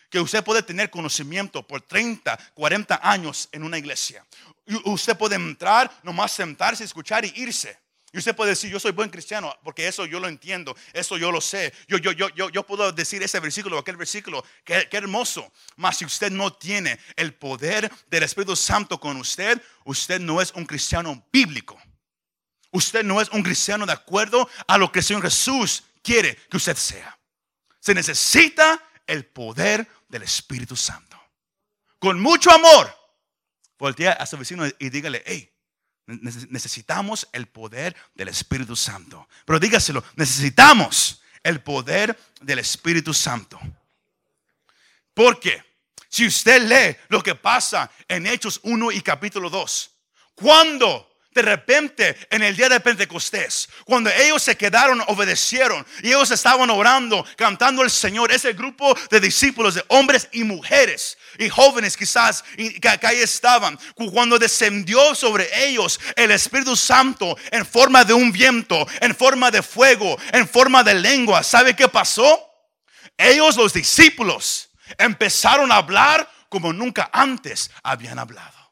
que 0.09 0.21
usted 0.21 0.41
puede 0.41 0.63
tener 0.63 0.89
conocimiento 0.89 1.67
por 1.67 1.81
30, 1.81 2.37
40 2.53 2.99
años 3.03 3.49
en 3.51 3.63
una 3.63 3.77
iglesia. 3.77 4.25
Usted 4.85 5.17
puede 5.17 5.35
entrar, 5.35 5.91
nomás 6.01 6.31
sentarse, 6.31 6.85
escuchar 6.85 7.25
y 7.25 7.33
irse. 7.35 7.77
Y 8.13 8.19
usted 8.19 8.35
puede 8.35 8.51
decir, 8.51 8.71
yo 8.71 8.79
soy 8.79 8.93
buen 8.93 9.09
cristiano, 9.09 9.53
porque 9.63 9.85
eso 9.87 10.05
yo 10.05 10.19
lo 10.19 10.29
entiendo, 10.29 10.77
eso 10.93 11.17
yo 11.17 11.31
lo 11.31 11.41
sé. 11.41 11.73
Yo, 11.87 11.97
yo, 11.97 12.13
yo, 12.13 12.29
yo, 12.29 12.49
yo 12.49 12.65
puedo 12.65 12.89
decir 12.93 13.21
ese 13.21 13.39
versículo, 13.41 13.77
aquel 13.79 13.97
versículo, 13.97 14.45
qué, 14.63 14.87
hermoso. 14.91 15.51
Mas 15.75 15.97
si 15.97 16.05
usted 16.05 16.31
no 16.31 16.53
tiene 16.53 16.97
el 17.17 17.33
poder 17.33 17.91
del 18.07 18.23
Espíritu 18.23 18.55
Santo 18.55 18.97
con 18.99 19.17
usted, 19.17 19.61
usted 19.83 20.21
no 20.21 20.41
es 20.41 20.53
un 20.53 20.65
cristiano 20.65 21.27
bíblico. 21.33 21.77
Usted 22.73 23.03
no 23.03 23.21
es 23.21 23.29
un 23.29 23.43
cristiano 23.43 23.85
de 23.85 23.93
acuerdo 23.93 24.49
a 24.67 24.77
lo 24.77 24.91
que 24.91 24.99
el 24.99 25.05
Señor 25.05 25.23
Jesús 25.23 25.83
quiere 26.01 26.35
que 26.49 26.57
usted 26.57 26.75
sea. 26.75 27.17
Se 27.79 27.93
necesita 27.93 28.81
el 29.07 29.25
poder 29.25 29.87
del 30.09 30.23
Espíritu 30.23 30.75
Santo. 30.75 31.17
Con 31.99 32.19
mucho 32.19 32.51
amor, 32.51 32.93
voltea 33.79 34.13
a 34.13 34.25
su 34.25 34.37
vecino 34.37 34.65
y 34.79 34.89
dígale, 34.89 35.23
hey, 35.25 35.53
Necesitamos 36.05 37.29
el 37.31 37.47
poder 37.47 37.95
del 38.13 38.27
Espíritu 38.27 38.75
Santo. 38.75 39.27
Pero 39.45 39.59
dígaselo, 39.59 40.03
necesitamos 40.15 41.21
el 41.41 41.61
poder 41.61 42.17
del 42.41 42.59
Espíritu 42.59 43.13
Santo. 43.13 43.57
Porque 45.13 45.63
si 46.09 46.27
usted 46.27 46.61
lee 46.63 46.97
lo 47.07 47.23
que 47.23 47.35
pasa 47.35 47.89
en 48.07 48.27
Hechos 48.27 48.59
1 48.63 48.91
y 48.91 49.01
capítulo 49.01 49.49
2, 49.49 49.91
cuando 50.35 51.12
de 51.33 51.41
repente 51.41 52.15
en 52.29 52.43
el 52.43 52.55
día 52.55 52.69
de 52.69 52.79
Pentecostés, 52.79 53.69
cuando 53.85 54.09
ellos 54.09 54.41
se 54.41 54.55
quedaron, 54.55 55.03
obedecieron 55.07 55.85
y 56.01 56.07
ellos 56.07 56.31
estaban 56.31 56.69
orando, 56.69 57.25
cantando 57.35 57.81
al 57.81 57.91
Señor, 57.91 58.31
ese 58.31 58.53
grupo 58.53 58.95
de 59.09 59.19
discípulos, 59.19 59.75
de 59.75 59.83
hombres 59.87 60.27
y 60.31 60.43
mujeres 60.43 61.17
y 61.37 61.49
jóvenes 61.49 61.97
quizás 61.97 62.43
que, 62.55 62.99
ahí 63.01 63.19
estaban, 63.19 63.79
cuando 64.11 64.37
descendió 64.37 65.15
sobre 65.15 65.49
ellos 65.65 65.99
el 66.15 66.31
Espíritu 66.31 66.75
Santo 66.75 67.37
en 67.51 67.65
forma 67.65 68.03
de 68.03 68.13
un 68.13 68.31
viento, 68.31 68.85
en 69.01 69.15
forma 69.15 69.49
de 69.51 69.63
fuego, 69.63 70.17
en 70.31 70.47
forma 70.47 70.83
de 70.83 70.93
lengua, 70.93 71.43
¿sabe 71.43 71.75
qué 71.75 71.87
pasó? 71.87 72.39
Ellos, 73.17 73.55
los 73.55 73.73
discípulos, 73.73 74.69
empezaron 74.97 75.71
a 75.71 75.77
hablar 75.77 76.29
como 76.49 76.73
nunca 76.73 77.09
antes 77.11 77.71
habían 77.81 78.19
hablado. 78.19 78.62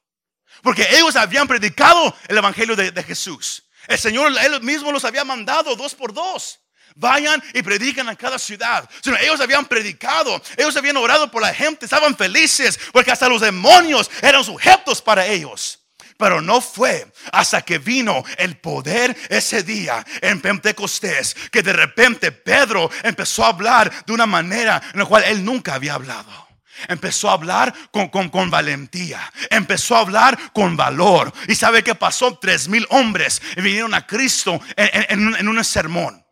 Porque 0.62 0.88
ellos 0.92 1.16
habían 1.16 1.48
predicado 1.48 2.16
el 2.28 2.38
Evangelio 2.38 2.76
de, 2.76 3.04
Jesús. 3.04 3.64
El 3.88 3.98
Señor, 3.98 4.32
Él 4.42 4.62
mismo 4.62 4.92
los 4.92 5.06
había 5.06 5.24
mandado 5.24 5.76
dos 5.76 5.96
por 5.96 6.14
dos. 6.14 6.60
Vayan 6.96 7.42
y 7.54 7.62
predican 7.62 8.10
a 8.10 8.16
cada 8.16 8.38
ciudad. 8.38 8.90
ellos 9.22 9.40
habían 9.40 9.66
predicado, 9.66 10.42
ellos 10.58 10.76
habían 10.76 10.98
orado 10.98 11.32
por 11.32 11.42
la 11.42 11.54
gente, 11.54 11.86
estaban 11.86 12.18
felices 12.18 12.78
porque 12.92 13.12
hasta 13.12 13.30
los 13.30 13.42
demonios 13.42 14.12
eran 14.22 14.44
sujetos 14.44 15.02
para 15.02 15.26
ellos. 15.26 15.80
Pero 16.18 16.40
no 16.40 16.62
fue 16.62 17.12
hasta 17.32 17.64
que 17.64 17.80
vino 17.80 18.24
el 18.38 18.58
poder 18.58 19.16
ese 19.30 19.64
día 19.64 20.06
en 20.22 20.40
Pentecostés 20.40 21.36
que 21.52 21.64
de 21.64 21.74
repente 21.74 22.32
Pedro 22.32 22.92
empezó 23.02 23.44
a 23.44 23.48
hablar 23.48 24.06
de 24.06 24.14
una 24.14 24.28
manera 24.28 24.82
en 24.94 25.00
la 25.00 25.06
cual 25.06 25.24
él 25.24 25.44
nunca 25.44 25.74
había 25.74 25.96
hablado. 25.96 26.51
Empezó 26.88 27.30
a 27.30 27.34
hablar 27.34 27.74
con, 27.92 28.10
con, 28.10 28.50
valentía. 28.50 29.32
Empezó 29.50 29.96
a 29.96 30.02
hablar 30.02 30.38
con 30.54 30.76
valor. 30.76 31.32
¿Y 31.48 31.56
sabe 31.56 31.84
qué 31.84 31.96
pasó? 31.96 32.38
Tres 32.38 32.68
mil 32.68 32.86
hombres 32.90 33.42
vinieron 33.58 33.94
a 33.94 34.06
Cristo 34.06 34.60
en, 34.76 35.36
en, 35.36 35.48
un 35.48 35.64
sermón. 35.64 36.26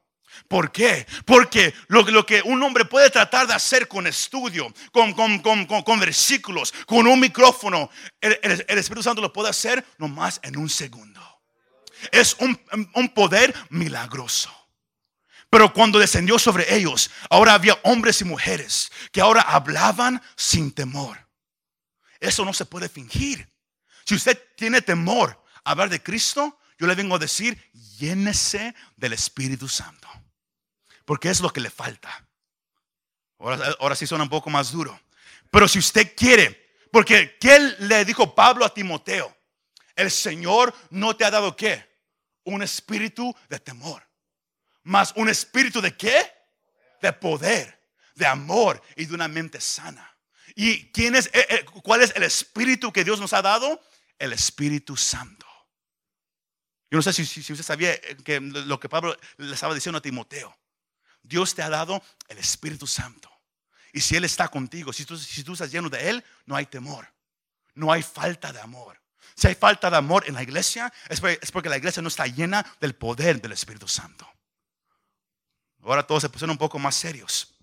¿Por 0.47 0.71
qué? 0.71 1.05
Porque 1.25 1.73
lo, 1.87 2.01
lo, 2.01 2.25
que 2.25 2.41
un 2.41 2.61
hombre 2.63 2.85
puede 2.85 3.11
tratar 3.11 3.45
de 3.45 3.53
hacer 3.53 3.87
con 3.87 4.07
estudio, 4.07 4.73
con, 4.91 5.13
con, 5.13 5.39
con, 5.39 5.65
con 5.65 5.99
versículos, 5.99 6.73
con 6.87 7.05
un 7.05 7.19
micrófono, 7.19 7.89
el, 8.19 8.39
el, 8.41 8.77
Espíritu 8.77 9.03
Santo 9.03 9.21
lo 9.21 9.31
puede 9.31 9.49
hacer 9.49 9.85
nomás 9.99 10.39
en 10.43 10.57
un 10.57 10.69
segundo. 10.69 11.21
Es 12.11 12.35
un, 12.39 12.59
un 12.95 13.09
poder 13.09 13.53
milagroso. 13.69 14.58
Pero 15.49 15.73
cuando 15.73 15.97
descendió 15.97 16.37
sobre 16.37 16.75
ellos, 16.75 17.09
ahora 17.29 17.53
había 17.55 17.79
hombres 17.83 18.21
y 18.21 18.25
mujeres 18.25 18.91
que 19.11 19.21
ahora 19.21 19.41
hablaban 19.41 20.21
sin 20.35 20.71
temor. 20.71 21.27
Eso 22.19 22.45
no 22.45 22.53
se 22.53 22.65
puede 22.65 22.87
fingir. 22.87 23.51
Si 24.05 24.15
usted 24.15 24.39
tiene 24.55 24.81
temor 24.81 25.43
a 25.63 25.71
hablar 25.71 25.89
de 25.89 26.03
Cristo, 26.03 26.59
yo 26.77 26.85
le 26.85 26.95
vengo 26.95 27.15
a 27.15 27.19
decir, 27.19 27.59
llénese 27.97 28.75
del 28.95 29.13
Espíritu 29.13 29.67
Santo. 29.67 30.07
Porque 31.05 31.29
es 31.29 31.41
lo 31.41 31.49
que 31.49 31.61
le 31.61 31.71
falta. 31.71 32.27
Ahora, 33.39 33.95
sí 33.95 34.05
suena 34.05 34.25
un 34.25 34.29
poco 34.29 34.49
más 34.49 34.71
duro. 34.71 34.99
Pero 35.49 35.67
si 35.67 35.79
usted 35.79 36.13
quiere, 36.15 36.75
porque 36.91 37.37
¿qué 37.39 37.75
le 37.79 38.05
dijo 38.05 38.35
Pablo 38.35 38.65
a 38.65 38.73
Timoteo? 38.73 39.35
El 39.95 40.11
Señor 40.11 40.75
no 40.91 41.15
te 41.15 41.25
ha 41.25 41.31
dado 41.31 41.55
qué? 41.55 41.89
Un 42.43 42.61
espíritu 42.61 43.35
de 43.49 43.59
temor 43.59 44.08
más 44.89 45.13
un 45.15 45.29
espíritu 45.29 45.81
de 45.81 45.95
qué? 45.95 46.31
De 47.01 47.13
poder, 47.13 47.79
de 48.15 48.25
amor 48.25 48.81
y 48.95 49.05
de 49.05 49.13
una 49.13 49.27
mente 49.27 49.61
sana. 49.61 50.17
¿Y 50.55 50.91
quién 50.91 51.15
es, 51.15 51.27
eh, 51.27 51.45
eh, 51.49 51.65
cuál 51.83 52.01
es 52.01 52.11
el 52.15 52.23
espíritu 52.23 52.91
que 52.91 53.03
Dios 53.03 53.19
nos 53.19 53.33
ha 53.33 53.41
dado? 53.41 53.81
El 54.17 54.33
Espíritu 54.33 54.97
Santo. 54.97 55.45
Yo 56.91 56.97
no 56.97 57.01
sé 57.03 57.13
si, 57.13 57.25
si, 57.25 57.53
usted 57.53 57.63
sabía 57.63 57.93
eh, 57.93 58.17
que 58.25 58.41
lo 58.41 58.79
que 58.79 58.89
Pablo 58.89 59.15
le 59.37 59.53
estaba 59.53 59.75
diciendo 59.75 59.99
a 59.99 60.01
Timoteo. 60.01 60.57
Dios 61.21 61.53
te 61.53 61.61
ha 61.61 61.69
dado 61.69 62.01
el 62.27 62.39
Espíritu 62.39 62.87
Santo. 62.87 63.31
Y 63.93 64.01
si 64.01 64.15
Él 64.15 64.25
está 64.25 64.47
contigo, 64.47 64.91
si 64.91 65.05
tú, 65.05 65.17
si 65.17 65.43
tú 65.43 65.53
estás 65.53 65.71
lleno 65.71 65.89
de 65.89 66.09
Él, 66.09 66.23
no 66.45 66.55
hay 66.55 66.65
temor. 66.65 67.13
No 67.75 67.93
hay 67.93 68.01
falta 68.01 68.51
de 68.51 68.59
amor. 68.59 68.99
Si 69.35 69.47
hay 69.47 69.55
falta 69.55 69.89
de 69.89 69.97
amor 69.97 70.23
en 70.27 70.33
la 70.33 70.43
iglesia, 70.43 70.91
es 71.07 71.21
porque 71.51 71.69
la 71.69 71.77
iglesia 71.77 72.01
no 72.01 72.07
está 72.07 72.25
llena 72.25 72.65
del 72.81 72.95
poder 72.95 73.39
del 73.39 73.51
Espíritu 73.51 73.87
Santo. 73.87 74.27
Ahora 75.83 76.05
todos 76.05 76.21
se 76.21 76.29
pusieron 76.29 76.51
un 76.51 76.57
poco 76.57 76.77
más 76.79 76.95
serios. 76.95 77.55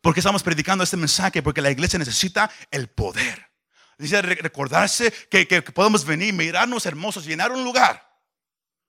¿Por 0.00 0.12
qué 0.12 0.20
estamos 0.20 0.42
predicando 0.42 0.84
este 0.84 0.96
mensaje? 0.96 1.42
Porque 1.42 1.62
la 1.62 1.70
iglesia 1.70 1.98
necesita 1.98 2.50
el 2.70 2.88
poder. 2.88 3.50
Necesita 3.96 4.22
recordarse 4.22 5.10
que, 5.30 5.48
que, 5.48 5.62
podemos 5.62 6.04
venir, 6.04 6.34
mirarnos 6.34 6.84
hermosos, 6.84 7.24
llenar 7.24 7.52
un 7.52 7.64
lugar, 7.64 8.20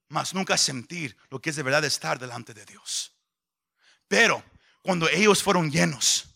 mas 0.10 0.34
nunca 0.34 0.58
sentir 0.58 1.16
lo 1.30 1.40
que 1.40 1.52
es 1.52 1.56
de 1.56 1.64
verdad 1.64 1.86
estar 1.86 2.20
delante 2.20 2.54
de 2.54 2.66
Dios. 2.66 3.14
Pero 4.08 4.44
cuando 4.82 5.08
ellos 5.08 5.42
fueron 5.42 5.72
llenos, 5.72 6.36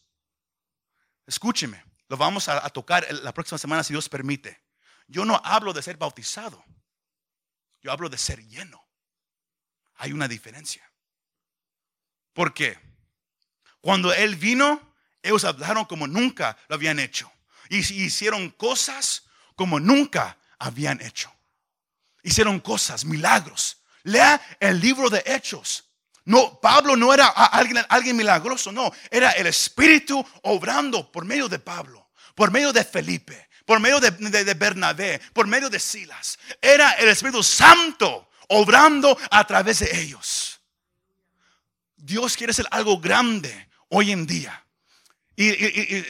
escúcheme, 1.26 1.84
lo 2.08 2.16
vamos 2.16 2.48
a, 2.48 2.66
a 2.66 2.70
tocar 2.70 3.08
la 3.12 3.34
próxima 3.34 3.58
semana 3.58 3.84
si 3.84 3.94
Dios 3.94 4.08
permite. 4.08 4.62
Yo 5.08 5.26
no 5.26 5.42
hablo 5.44 5.74
de 5.74 5.82
ser 5.82 5.98
bautizado, 5.98 6.64
yo 7.82 7.92
hablo 7.92 8.08
de 8.08 8.18
ser 8.18 8.48
lleno. 8.48 8.82
Hay 9.96 10.14
una 10.14 10.28
diferencia. 10.28 10.90
¿Por 12.40 12.54
qué? 12.54 12.80
Cuando 13.82 14.14
Él 14.14 14.38
vino, 14.38 14.96
ellos 15.22 15.44
hablaron 15.44 15.84
como 15.84 16.08
nunca 16.08 16.56
lo 16.70 16.76
habían 16.76 16.98
hecho. 16.98 17.30
Y 17.68 17.80
hicieron 17.80 18.52
cosas 18.52 19.24
como 19.58 19.78
nunca 19.78 20.38
habían 20.58 21.02
hecho. 21.02 21.36
Hicieron 22.24 22.62
cosas, 22.62 23.04
milagros. 23.04 23.80
Lea 24.04 24.40
el 24.62 24.80
libro 24.80 25.10
de 25.10 25.22
Hechos. 25.26 25.84
No, 26.24 26.62
Pablo 26.62 26.96
no 26.96 27.14
era 27.14 27.28
alguien, 27.28 27.86
alguien 27.90 28.16
milagroso, 28.16 28.72
no. 28.72 28.90
Era 29.12 29.32
el 29.32 29.48
Espíritu 29.48 30.26
obrando 30.44 31.12
por 31.12 31.26
medio 31.26 31.50
de 31.50 31.60
Pablo, 31.60 32.10
por 32.36 32.52
medio 32.52 32.72
de 32.72 32.86
Felipe, 32.86 33.50
por 33.66 33.82
medio 33.82 34.00
de, 34.00 34.12
de 34.12 34.54
Bernabé, 34.54 35.20
por 35.34 35.46
medio 35.46 35.70
de 35.70 35.82
Silas. 35.82 36.40
Era 36.62 36.92
el 36.92 37.10
Espíritu 37.10 37.44
Santo 37.44 38.30
obrando 38.48 39.18
a 39.30 39.46
través 39.46 39.80
de 39.80 40.02
ellos. 40.02 40.59
Dios 42.10 42.36
quiere 42.36 42.50
hacer 42.50 42.66
algo 42.72 43.00
grande 43.00 43.70
hoy 43.90 44.12
en 44.12 44.26
día. 44.26 44.66
Y, 45.36 45.52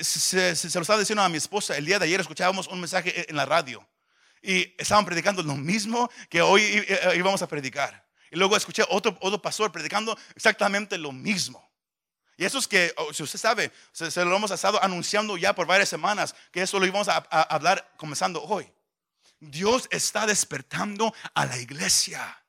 se, 0.01 0.55
lo 0.73 0.81
estaba 0.81 0.97
diciendo 0.97 1.21
a 1.21 1.27
mi 1.27 1.35
esposa, 1.35 1.75
el 1.75 1.85
día 1.85 1.99
de 1.99 2.05
ayer 2.05 2.21
escuchábamos 2.21 2.67
un 2.67 2.79
mensaje 2.79 3.29
en 3.29 3.35
la 3.35 3.45
radio 3.45 3.85
y 4.41 4.73
estaban 4.77 5.03
predicando 5.05 5.43
lo 5.43 5.55
mismo 5.55 6.09
que 6.29 6.41
hoy 6.41 6.87
íbamos 7.15 7.41
a 7.41 7.47
predicar. 7.49 8.07
Y 8.31 8.37
luego 8.37 8.55
escuché 8.55 8.83
otro, 8.87 9.17
otro 9.19 9.41
pastor 9.41 9.73
predicando 9.73 10.17
exactamente 10.35 10.97
lo 10.97 11.11
mismo. 11.11 11.69
Y 12.37 12.45
eso 12.45 12.59
es 12.59 12.67
que, 12.69 12.93
oh, 12.95 13.11
si 13.13 13.21
usted 13.21 13.37
sabe, 13.37 13.69
se, 13.91 14.23
lo 14.23 14.33
hemos 14.33 14.51
estado 14.51 14.81
anunciando 14.81 15.35
ya 15.35 15.53
por 15.53 15.67
varias 15.67 15.89
semanas, 15.89 16.33
que 16.53 16.61
eso 16.61 16.79
lo 16.79 16.85
íbamos 16.85 17.09
a, 17.09 17.17
a 17.29 17.41
hablar 17.41 17.91
comenzando 17.97 18.41
hoy. 18.41 18.71
Dios 19.41 19.89
está 19.91 20.25
despertando 20.25 21.13
a 21.33 21.45
la 21.45 21.57
iglesia. 21.57 22.41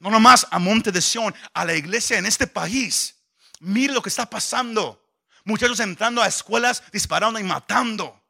No 0.00 0.10
nomás 0.10 0.46
a 0.50 0.58
Monte 0.58 0.90
de 0.90 1.00
Sion, 1.00 1.34
a 1.52 1.64
la 1.64 1.74
iglesia 1.74 2.18
en 2.18 2.26
este 2.26 2.46
país. 2.46 3.14
Mire 3.60 3.92
lo 3.92 4.02
que 4.02 4.08
está 4.08 4.28
pasando. 4.28 5.00
Muchachos 5.44 5.78
entrando 5.80 6.22
a 6.22 6.26
escuelas, 6.26 6.82
disparando 6.90 7.38
y 7.38 7.44
matando. 7.44 8.20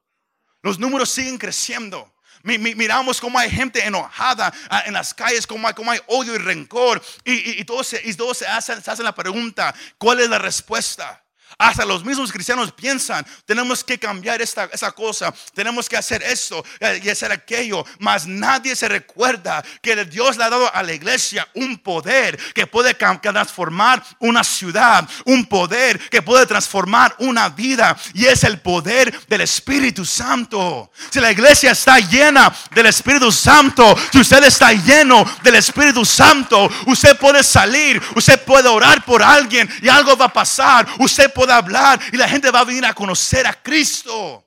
Los 0.62 0.79
números 0.79 1.11
siguen 1.11 1.39
creciendo. 1.39 2.12
Miramos 2.43 3.21
cómo 3.21 3.39
hay 3.39 3.50
gente 3.50 3.85
enojada 3.85 4.53
ah, 4.71 4.83
en 4.87 4.95
las 4.95 5.12
calles, 5.12 5.47
cómo 5.47 5.69
hay, 5.69 5.75
hay 5.89 6.00
odio 6.07 6.35
y 6.35 6.39
rencor. 6.39 7.03
Y, 7.25 7.65
todos, 7.65 7.87
se, 7.87 8.00
y 8.05 8.15
todos 8.15 8.39
se, 8.39 8.47
hacen, 8.47 8.83
se 8.83 8.91
hacen 8.91 9.05
la 9.05 9.15
pregunta, 9.15 9.75
¿cuál 9.99 10.21
es 10.21 10.29
la 10.29 10.39
respuesta? 10.39 11.23
Hasta 11.59 11.85
los 11.85 12.04
mismos 12.04 12.33
cristianos 12.33 12.73
piensan, 12.73 13.26
tenemos 13.45 13.85
que 13.85 13.99
cambiar 13.99 14.40
esta, 14.40 14.69
esa 14.73 14.92
cosa, 14.92 15.33
tenemos 15.54 15.88
que 15.88 15.97
hacer 15.97 16.23
esto 16.23 16.64
y 17.02 17.09
hacer 17.09 17.33
aquello. 17.33 17.85
Mas 17.99 18.26
nadie 18.26 18.75
se 18.75 18.88
recuerda 18.88 19.62
que 19.83 20.04
Dios 20.04 20.37
le 20.37 20.45
ha 20.45 20.50
dado 20.50 20.75
a 20.75 20.83
la 20.83 20.92
iglesia 20.92 21.47
un 21.54 21.78
poder 21.78 22.38
que 22.54 22.66
puede 22.66 22.95
transformar 22.95 24.02
una 24.19 24.45
ciudad, 24.45 25.09
un 25.25 25.47
poder 25.47 25.99
que 26.09 26.23
puede 26.23 26.47
transformar 26.47 27.14
una 27.19 27.49
vida. 27.49 27.97
Y 28.14 28.26
es 28.26 28.45
el 28.45 28.61
poder 28.61 29.26
del 29.26 29.42
Espíritu 29.42 30.04
Santo. 30.04 30.90
Si 31.11 31.21
la 31.21 31.30
iglesia 31.30 31.73
está 31.73 31.99
llena 31.99 32.54
del 32.75 32.87
Espíritu 32.87 33.30
Santo, 33.30 33.97
si 34.12 34.21
usted 34.21 34.45
está 34.45 34.73
lleno 34.73 35.25
del 35.43 35.56
Espíritu 35.56 36.04
Santo, 36.04 36.71
usted 36.86 37.17
puede 37.19 37.43
salir, 37.43 38.02
usted 38.15 38.43
puede 38.45 38.69
orar 38.69 39.04
por 39.04 39.23
alguien 39.23 39.69
y 39.82 39.89
algo 39.89 40.17
va 40.17 40.26
a 40.26 40.32
pasar. 40.32 40.86
Usted 40.99 41.32
hablar 41.49 42.00
y 42.13 42.17
la 42.17 42.29
gente 42.29 42.50
va 42.50 42.61
a 42.61 42.65
venir 42.65 42.85
a 42.85 42.95
conocer 42.95 43.47
a 43.47 43.63
Cristo. 43.63 44.47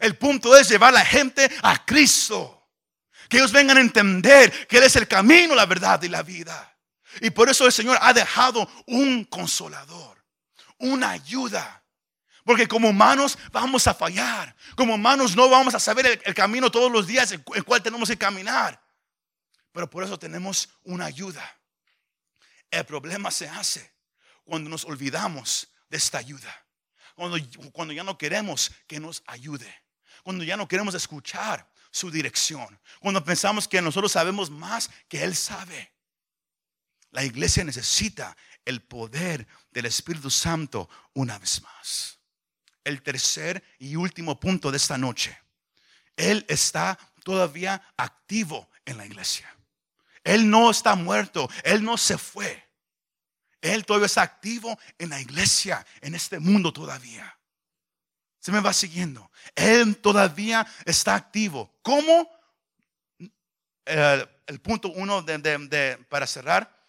El 0.00 0.16
punto 0.16 0.56
es 0.56 0.68
llevar 0.68 0.90
a 0.90 0.98
la 0.98 1.04
gente 1.04 1.50
a 1.62 1.84
Cristo. 1.84 2.68
Que 3.28 3.38
ellos 3.38 3.52
vengan 3.52 3.78
a 3.78 3.80
entender 3.80 4.66
que 4.66 4.78
Él 4.78 4.84
es 4.84 4.96
el 4.96 5.08
camino, 5.08 5.54
la 5.54 5.66
verdad 5.66 6.02
y 6.02 6.08
la 6.08 6.22
vida. 6.22 6.76
Y 7.20 7.30
por 7.30 7.48
eso 7.48 7.64
el 7.66 7.72
Señor 7.72 7.98
ha 8.00 8.12
dejado 8.12 8.68
un 8.86 9.24
consolador, 9.24 10.22
una 10.78 11.10
ayuda. 11.10 11.82
Porque 12.44 12.68
como 12.68 12.90
humanos 12.90 13.38
vamos 13.52 13.86
a 13.86 13.94
fallar. 13.94 14.54
Como 14.76 14.94
humanos 14.94 15.34
no 15.34 15.48
vamos 15.48 15.74
a 15.74 15.80
saber 15.80 16.20
el, 16.22 16.34
camino 16.34 16.70
todos 16.70 16.92
los 16.92 17.06
días 17.06 17.32
en 17.32 17.42
el 17.54 17.64
cual 17.64 17.82
tenemos 17.82 18.08
que 18.08 18.18
caminar. 18.18 18.82
Pero 19.72 19.88
por 19.88 20.04
eso 20.04 20.18
tenemos 20.18 20.68
una 20.82 21.06
ayuda. 21.06 21.42
El 22.70 22.84
problema 22.84 23.30
se 23.30 23.48
hace 23.48 23.94
cuando 24.44 24.68
nos 24.68 24.84
olvidamos 24.84 25.68
esta 25.90 26.18
ayuda. 26.18 26.52
Cuando, 27.14 27.38
cuando 27.72 27.94
ya 27.94 28.02
no 28.02 28.18
queremos 28.18 28.72
que 28.86 28.98
nos 29.00 29.22
ayude. 29.26 29.72
Cuando 30.22 30.44
ya 30.44 30.56
no 30.56 30.66
queremos 30.66 30.94
escuchar 30.94 31.70
su 31.90 32.10
dirección. 32.10 32.80
Cuando 33.00 33.24
pensamos 33.24 33.68
que 33.68 33.80
nosotros 33.80 34.12
sabemos 34.12 34.50
más 34.50 34.90
que 35.08 35.22
Él 35.22 35.36
sabe. 35.36 35.92
La 37.10 37.24
iglesia 37.24 37.62
necesita 37.62 38.36
el 38.64 38.82
poder 38.82 39.46
del 39.70 39.86
Espíritu 39.86 40.30
Santo 40.30 40.88
una 41.12 41.38
vez 41.38 41.62
más. 41.62 42.18
El 42.82 43.02
tercer 43.02 43.62
y 43.78 43.96
último 43.96 44.40
punto 44.40 44.70
de 44.70 44.78
esta 44.78 44.98
noche. 44.98 45.38
Él 46.16 46.44
está 46.48 46.98
todavía 47.22 47.82
activo 47.96 48.68
en 48.84 48.98
la 48.98 49.06
iglesia. 49.06 49.48
Él 50.24 50.48
no 50.50 50.70
está 50.70 50.94
muerto. 50.94 51.48
Él 51.62 51.84
no 51.84 51.96
se 51.96 52.18
fue. 52.18 52.64
Él 53.64 53.86
todavía 53.86 54.06
está 54.06 54.20
activo 54.20 54.78
en 54.98 55.08
la 55.08 55.18
iglesia, 55.18 55.86
en 56.02 56.14
este 56.14 56.38
mundo 56.38 56.70
todavía. 56.70 57.34
Se 58.38 58.52
me 58.52 58.60
va 58.60 58.74
siguiendo. 58.74 59.30
Él 59.54 59.96
todavía 59.96 60.66
está 60.84 61.14
activo. 61.14 61.74
¿Cómo? 61.80 62.30
el 63.86 64.60
punto 64.60 64.88
uno 64.90 65.22
de, 65.22 66.04
para 66.10 66.26
cerrar. 66.26 66.86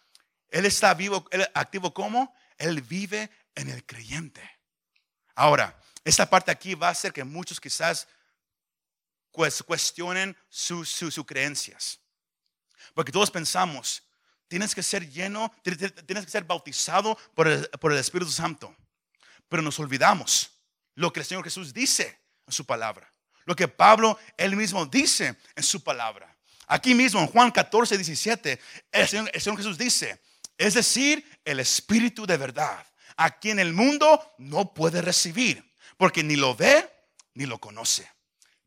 Él 0.50 0.66
está 0.66 0.92
vivo, 0.92 1.26
activo 1.54 1.94
¿cómo? 1.94 2.34
Él 2.58 2.82
vive 2.82 3.30
en 3.54 3.70
el 3.70 3.84
creyente. 3.86 4.42
Ahora, 5.34 5.80
esta 6.04 6.28
parte 6.28 6.50
aquí 6.50 6.74
va 6.74 6.88
a 6.88 6.92
hacer 6.92 7.10
que 7.10 7.24
muchos 7.24 7.58
quizás 7.58 8.06
cuestionen 9.30 10.36
sus 10.50 11.24
creencias. 11.26 12.00
Porque 12.92 13.12
todos 13.12 13.30
pensamos, 13.30 14.02
Tienes 14.48 14.74
que 14.74 14.82
ser 14.82 15.10
lleno, 15.10 15.52
tienes 15.62 16.24
que 16.24 16.30
ser 16.30 16.44
bautizado 16.44 17.18
por 17.34 17.48
el, 17.48 17.98
Espíritu 17.98 18.30
Santo. 18.30 18.74
Pero 19.48 19.62
nos 19.62 19.78
olvidamos 19.78 20.50
lo 20.94 21.12
que 21.12 21.20
el 21.20 21.26
Señor 21.26 21.44
Jesús 21.44 21.72
dice 21.72 22.20
en 22.46 22.52
su 22.52 22.64
palabra. 22.64 23.10
Lo 23.44 23.56
que 23.56 23.68
Pablo 23.68 24.18
él 24.36 24.56
mismo 24.56 24.86
dice 24.86 25.36
en 25.54 25.62
su 25.62 25.82
palabra. 25.82 26.34
Aquí 26.68 26.94
mismo 26.94 27.20
en 27.20 27.28
Juan 27.28 27.50
14, 27.50 27.96
17, 27.96 28.60
el 28.92 29.08
Señor, 29.08 29.30
el 29.32 29.40
Señor 29.40 29.58
Jesús 29.58 29.78
dice, 29.78 30.20
es 30.58 30.74
decir, 30.74 31.24
el 31.44 31.60
Espíritu 31.60 32.26
de 32.26 32.36
verdad, 32.36 32.84
a 33.16 33.38
quien 33.38 33.58
el 33.58 33.72
mundo 33.72 34.34
no 34.38 34.74
puede 34.74 35.00
recibir, 35.00 35.64
porque 35.96 36.22
ni 36.22 36.36
lo 36.36 36.56
ve 36.56 36.90
ni 37.34 37.46
lo 37.46 37.58
conoce. 37.58 38.10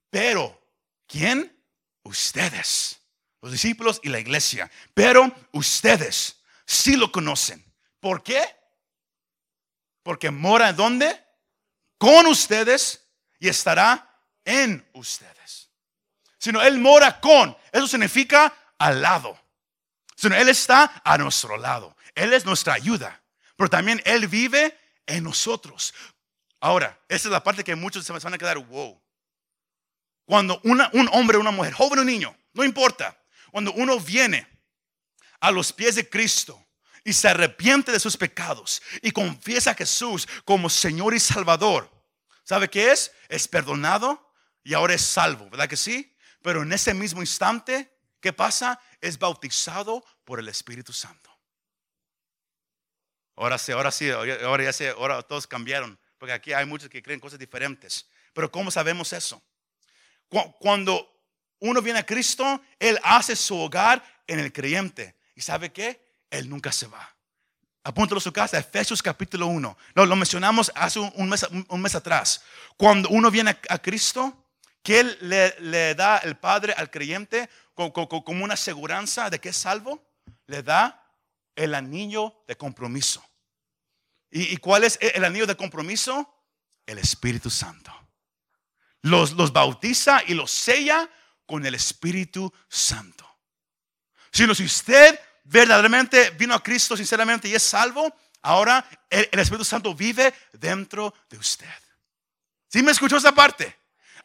Pero, 0.10 0.62
¿quién? 1.08 1.56
Ustedes 2.04 2.99
los 3.42 3.52
discípulos 3.52 4.00
y 4.04 4.10
la 4.10 4.20
iglesia. 4.20 4.70
Pero 4.94 5.32
ustedes 5.52 6.42
sí 6.66 6.96
lo 6.96 7.12
conocen. 7.12 7.64
¿Por 8.00 8.24
qué? 8.24 8.44
Porque 10.04 10.32
mora 10.32 10.74
dónde? 10.74 11.24
Con 11.98 12.28
ustedes 12.28 13.08
y 13.40 13.50
estará 13.50 14.10
en 14.46 14.88
ustedes. 14.94 15.70
Sino 16.38 16.62
Él 16.62 16.80
mora 16.80 17.20
con. 17.20 17.56
Eso 17.72 17.88
significa 17.88 18.54
al 18.78 19.02
lado. 19.02 19.38
Sino 20.16 20.36
Él 20.36 20.50
está 20.50 21.02
a 21.04 21.18
nuestro 21.18 21.58
lado. 21.58 21.96
Él 22.16 22.34
es 22.34 22.46
nuestra 22.46 22.74
ayuda. 22.74 23.22
Pero 23.56 23.70
también 23.70 24.02
Él 24.06 24.28
vive 24.28 24.78
en 25.06 25.24
nosotros. 25.24 25.94
Ahora, 26.62 26.98
esta 27.08 27.28
es 27.28 27.32
la 27.32 27.44
parte 27.44 27.64
que 27.64 27.76
muchos 27.76 28.06
se 28.06 28.14
van 28.14 28.34
a 28.34 28.38
quedar, 28.38 28.58
wow. 28.58 29.02
Cuando 30.26 30.62
un 30.64 31.10
hombre, 31.12 31.38
una 31.38 31.52
mujer, 31.52 31.74
joven 31.74 32.00
o 32.00 32.04
niño, 32.04 32.36
no 32.54 32.64
importa, 32.64 33.19
cuando 33.52 33.74
uno 33.74 34.00
viene 34.00 34.48
a 35.40 35.52
los 35.52 35.72
pies 35.74 35.96
de 35.96 36.10
Cristo 36.10 36.66
y 37.04 37.14
se 37.14 37.28
arrepiente 37.28 37.92
de 37.92 38.00
sus 38.00 38.18
pecados 38.18 38.82
y 39.02 39.12
confiesa 39.12 39.72
a 39.72 39.76
Jesús 39.76 40.28
como 40.46 40.70
Señor 40.70 41.14
y 41.14 41.20
Salvador, 41.20 41.90
¿sabe 42.44 42.70
qué 42.70 42.92
es? 42.92 43.12
Es 43.28 43.48
perdonado 43.48 44.34
y 44.64 44.74
ahora 44.74 44.94
es 44.94 45.02
salvo, 45.02 45.50
¿verdad 45.50 45.70
que 45.70 45.78
sí? 45.78 46.16
Pero 46.42 46.64
en 46.64 46.72
ese 46.74 46.94
mismo 46.94 47.22
instante, 47.22 47.92
¿qué 48.20 48.34
pasa? 48.34 48.80
Es 49.02 49.18
bautizado 49.18 50.04
por 50.26 50.40
el 50.40 50.50
Espíritu 50.50 50.94
Santo. 50.94 51.30
Ahora 53.36 53.58
sí, 53.58 53.72
ahora 53.72 53.92
sí, 53.92 54.10
ahora 54.10 54.64
ya 54.64 54.74
sé, 54.74 54.90
ahora 54.90 55.22
todos 55.22 55.48
cambiaron 55.48 55.98
porque 56.20 56.34
aquí 56.34 56.54
hay 56.54 56.66
muchos 56.66 56.90
que 56.90 57.02
creen 57.02 57.20
cosas 57.20 57.40
diferentes. 57.40 58.08
Pero 58.34 58.52
¿cómo 58.52 58.70
sabemos 58.70 59.14
eso? 59.14 59.42
Cuando 60.60 61.19
uno 61.60 61.82
viene 61.82 62.00
a 62.00 62.06
Cristo, 62.06 62.62
Él 62.80 63.00
hace 63.04 63.36
su 63.36 63.58
hogar 63.58 64.04
en 64.28 64.40
el 64.40 64.52
creyente. 64.52 65.16
¿Y 65.36 65.42
sabe 65.42 65.72
qué? 65.72 66.02
Él 66.30 66.50
nunca 66.50 66.72
se 66.72 66.88
va. 66.88 67.16
Apúntalo 67.84 68.20
a 68.20 68.22
su 68.22 68.34
casa, 68.34 68.58
Efesios 68.58 69.02
capítulo 69.02 69.48
1. 69.48 69.78
Lo, 69.94 70.06
lo 70.06 70.16
mencionamos 70.16 70.72
hace 70.76 71.00
un 71.00 71.30
mes, 71.30 71.96
atrás. 71.96 72.44
Cuando 72.78 73.10
uno 73.10 73.32
viene 73.32 73.58
a, 73.70 73.80
Cristo, 73.80 74.46
¿qué 74.84 75.04
le, 75.22 75.56
le, 75.60 75.96
da 75.96 76.18
el 76.18 76.38
Padre 76.38 76.74
al 76.74 76.92
creyente 76.92 77.50
como, 77.74 77.94
como 77.94 78.44
una 78.44 78.54
aseguranza 78.54 79.30
de 79.30 79.40
que 79.40 79.50
es 79.50 79.58
salvo? 79.58 80.04
Le 80.48 80.62
da 80.62 81.04
el 81.56 81.74
anillo 81.74 82.44
de 82.48 82.58
compromiso. 82.58 83.24
¿Y, 84.32 84.58
cuál 84.58 84.84
es 84.84 85.00
el 85.02 85.26
anillo 85.26 85.48
de 85.48 85.56
compromiso? 85.56 86.36
El 86.86 87.00
Espíritu 87.00 87.50
Santo. 87.50 87.92
Los, 89.02 89.32
los 89.32 89.54
bautiza 89.54 90.22
y 90.28 90.34
los 90.34 90.52
sella 90.52 91.10
con 91.50 91.66
el 91.66 91.74
Espíritu 91.74 92.54
Santo. 92.68 93.28
Si, 94.32 94.46
no, 94.46 94.54
si 94.54 94.66
usted 94.66 95.20
verdaderamente 95.46 96.30
vino 96.38 96.54
a 96.54 96.62
Cristo 96.62 96.96
sinceramente 96.96 97.48
y 97.48 97.56
es 97.56 97.64
salvo, 97.64 98.16
ahora 98.44 98.88
el, 99.10 99.28
Espíritu 99.32 99.66
Santo 99.66 99.96
vive 99.96 100.32
dentro 100.54 101.12
de 101.28 101.40
usted. 101.40 101.66
¿Sí 102.68 102.84
me 102.84 102.92
escuchó 102.92 103.18
esa 103.18 103.32
parte? 103.32 103.76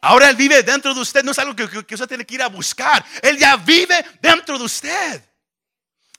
Ahora 0.01 0.29
Él 0.29 0.35
vive 0.35 0.61
dentro 0.61 0.93
de 0.93 0.99
usted, 0.99 1.23
no 1.23 1.31
es 1.31 1.39
algo 1.39 1.55
que, 1.55 1.83
que, 1.83 1.95
usted 1.95 2.07
tiene 2.07 2.27
que 2.27 2.35
ir 2.35 2.43
a 2.43 2.47
buscar. 2.47 3.03
Él 3.23 3.39
ya 3.39 3.57
vive 3.57 4.05
dentro 4.21 4.59
de 4.59 4.65
usted. 4.65 5.25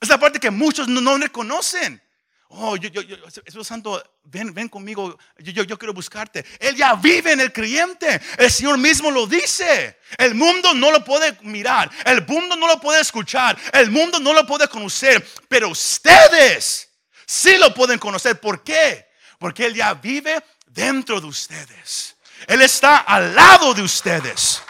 Es 0.00 0.08
la 0.08 0.18
parte 0.18 0.40
que 0.40 0.50
muchos 0.50 0.88
no, 0.88 1.00
no 1.00 1.16
reconocen. 1.18 2.02
Oh, 2.48 2.76
yo, 2.76 2.88
yo, 2.88 3.02
yo, 3.02 3.16
Espíritu 3.26 3.64
Santo, 3.64 4.02
ven, 4.24 4.54
ven 4.54 4.68
conmigo. 4.68 5.18
Yo, 5.38 5.64
yo, 5.64 5.78
quiero 5.78 5.92
buscarte. 5.92 6.44
Él 6.60 6.76
ya 6.76 6.94
vive 6.94 7.32
en 7.32 7.40
el 7.40 7.52
creyente. 7.52 8.20
El 8.38 8.50
Señor 8.50 8.78
mismo 8.78 9.10
lo 9.10 9.26
dice. 9.26 9.98
El 10.16 10.34
mundo 10.34 10.72
no 10.72 10.92
lo 10.92 11.04
puede 11.04 11.36
mirar. 11.42 11.90
El 12.04 12.24
mundo 12.26 12.54
no 12.56 12.68
lo 12.68 12.80
puede 12.80 13.00
escuchar. 13.00 13.58
El 13.72 13.90
mundo 13.90 14.20
no 14.20 14.32
lo 14.32 14.46
puede 14.46 14.68
conocer. 14.68 15.26
Pero 15.48 15.70
ustedes 15.70 16.88
sí 17.26 17.56
lo 17.58 17.74
pueden 17.74 17.98
conocer. 17.98 18.40
¿Por 18.40 18.62
qué? 18.62 19.08
Porque 19.38 19.66
Él 19.66 19.74
ya 19.74 19.94
vive 19.94 20.42
dentro 20.66 21.20
de 21.20 21.26
ustedes. 21.26 22.16
Él 22.46 22.62
está 22.62 22.98
al 22.98 23.34
lado 23.34 23.74
de 23.74 23.82
ustedes. 23.82 24.62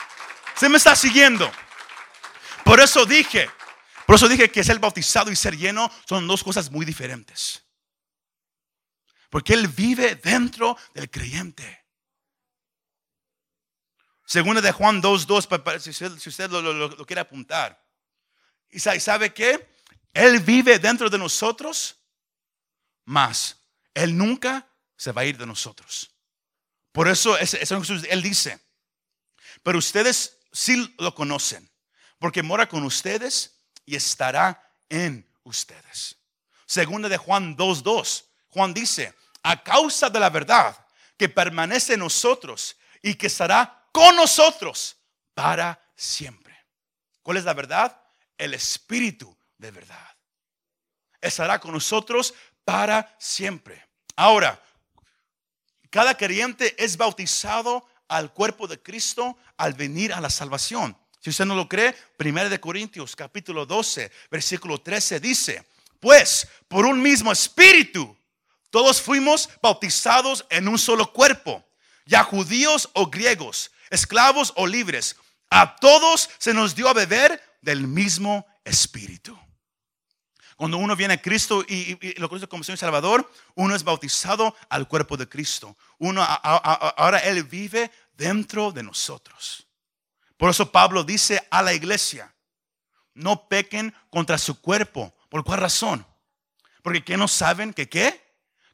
Se 0.57 0.69
me 0.69 0.79
está 0.79 0.97
siguiendo. 0.97 1.51
Por 2.65 2.81
eso 2.81 3.05
dije, 3.05 3.51
por 4.07 4.17
eso 4.17 4.29
dije 4.29 4.51
que 4.51 4.65
ser 4.65 4.79
bautizado 4.79 5.31
y 5.31 5.37
ser 5.37 5.57
lleno 5.57 5.91
son 6.09 6.27
dos 6.27 6.43
cosas 6.43 6.71
muy 6.71 6.87
diferentes. 6.87 7.66
Porque 9.31 9.55
Él 9.55 9.69
vive 9.69 10.17
dentro 10.17 10.77
del 10.95 11.11
creyente. 11.11 11.85
Segunda 14.27 14.61
de 14.61 14.73
Juan 14.73 15.01
2.2, 15.01 15.79
si 15.79 15.91
usted, 15.91 16.19
si 16.19 16.29
usted 16.29 16.51
lo, 16.51 17.07
quiere 17.07 17.21
apuntar. 17.21 17.81
¿Y 18.71 18.81
sabe 18.81 19.33
qué? 19.33 19.69
Él 20.13 20.41
vive 20.41 20.79
dentro 20.79 21.09
de 21.09 21.19
nosotros, 21.19 21.97
más 23.05 23.59
Él 23.95 24.17
nunca 24.17 24.67
se 24.97 25.13
va 25.13 25.23
a 25.23 25.25
ir 25.27 25.39
de 25.39 25.47
nosotros. 25.47 26.11
Por 26.91 27.09
eso 27.09 27.37
Él 27.39 28.23
dice, 28.23 28.59
pero 29.63 29.79
ustedes 29.79 30.39
sí 30.53 30.95
lo 30.99 31.15
conocen, 31.15 31.71
porque 32.19 32.43
mora 32.43 32.69
con 32.69 32.83
ustedes 32.83 33.61
y 33.85 33.95
estará 33.95 34.73
en 34.89 35.31
ustedes. 35.45 36.17
Segunda 36.67 37.09
de 37.09 37.19
Juan 37.19 37.57
2.2, 37.57 38.25
Juan 38.57 38.73
dice, 38.73 39.13
a 39.43 39.63
causa 39.63 40.09
de 40.09 40.19
la 40.19 40.31
verdad 40.31 40.75
que 41.19 41.29
permanece 41.29 41.93
en 41.93 42.01
nosotros 42.01 42.75
y 43.03 43.15
que 43.15 43.27
estará 43.27 43.87
con 43.93 44.17
nosotros 44.17 44.97
para 45.35 45.79
siempre. 45.95 46.57
¿Cuál 47.23 47.37
es 47.37 47.45
la 47.45 47.53
verdad? 47.53 48.01
El 48.39 48.55
Espíritu 48.55 49.37
de 49.59 49.71
verdad. 49.73 50.09
Estará 51.21 51.59
con 51.59 51.73
nosotros 51.73 52.33
para 52.65 53.15
siempre. 53.19 53.87
Ahora, 54.17 54.59
cada 55.91 56.17
creyente 56.17 56.83
es 56.83 56.97
bautizado 56.97 57.87
al 58.09 58.33
cuerpo 58.33 58.67
de 58.67 58.81
Cristo 58.81 59.37
al 59.59 59.75
venir 59.75 60.15
a 60.15 60.21
la 60.23 60.31
salvación. 60.31 60.97
Si 61.21 61.29
usted 61.29 61.45
no 61.45 61.57
lo 61.57 61.69
cree, 61.69 61.95
1 62.19 62.49
de 62.49 62.59
Corintios 62.59 63.15
capítulo 63.15 63.67
12, 63.67 64.11
versículo 64.31 64.81
13 64.81 65.21
dice, 65.21 65.67
pues 66.01 66.49
por 66.69 66.87
un 66.87 67.03
mismo 67.03 67.31
espíritu 67.31 68.16
todos 68.77 69.01
fuimos 69.01 69.49
bautizados 69.63 70.45
en 70.51 70.69
un 70.69 70.79
solo 70.79 71.11
cuerpo, 71.11 71.65
ya 72.05 72.23
judíos 72.23 72.91
o 72.93 73.07
griegos, 73.07 73.71
esclavos 73.89 74.53
o 74.55 74.67
libres. 74.67 75.17
A 75.49 75.77
todos 75.77 76.29
se 76.37 76.53
nos 76.53 76.75
dio 76.75 76.87
a 76.87 76.93
beber 76.93 77.43
del 77.63 77.87
mismo 77.87 78.47
espíritu. 78.67 79.35
Cuando 80.57 80.77
uno 80.77 80.95
viene 80.95 81.15
a 81.15 81.23
Cristo 81.23 81.65
y, 81.67 82.21
lo 82.21 82.29
conoce 82.29 82.49
como 82.49 82.65
Señor 82.65 82.77
Salvador, 82.77 83.33
uno 83.55 83.75
es 83.75 83.83
bautizado 83.83 84.55
al 84.69 84.87
cuerpo 84.87 85.17
de 85.17 85.27
Cristo. 85.27 85.75
Uno 85.97 86.23
ahora 86.23 87.21
Él 87.21 87.45
vive 87.45 87.91
dentro 88.13 88.73
de 88.73 88.83
nosotros. 88.83 89.67
Por 90.37 90.51
eso 90.51 90.71
Pablo 90.71 91.03
dice 91.03 91.49
a 91.51 91.63
la 91.63 91.73
iglesia, 91.73 92.35
no 93.15 93.49
pequen 93.49 93.95
contra 94.11 94.37
su 94.37 94.61
cuerpo. 94.61 95.17
¿Por 95.31 95.45
cuál 95.45 95.61
razón? 95.61 96.07
Porque 96.83 97.03
¿qué 97.03 97.17
no 97.17 97.27
saben 97.27 97.73
que 97.73 97.89
qué? 97.89 98.26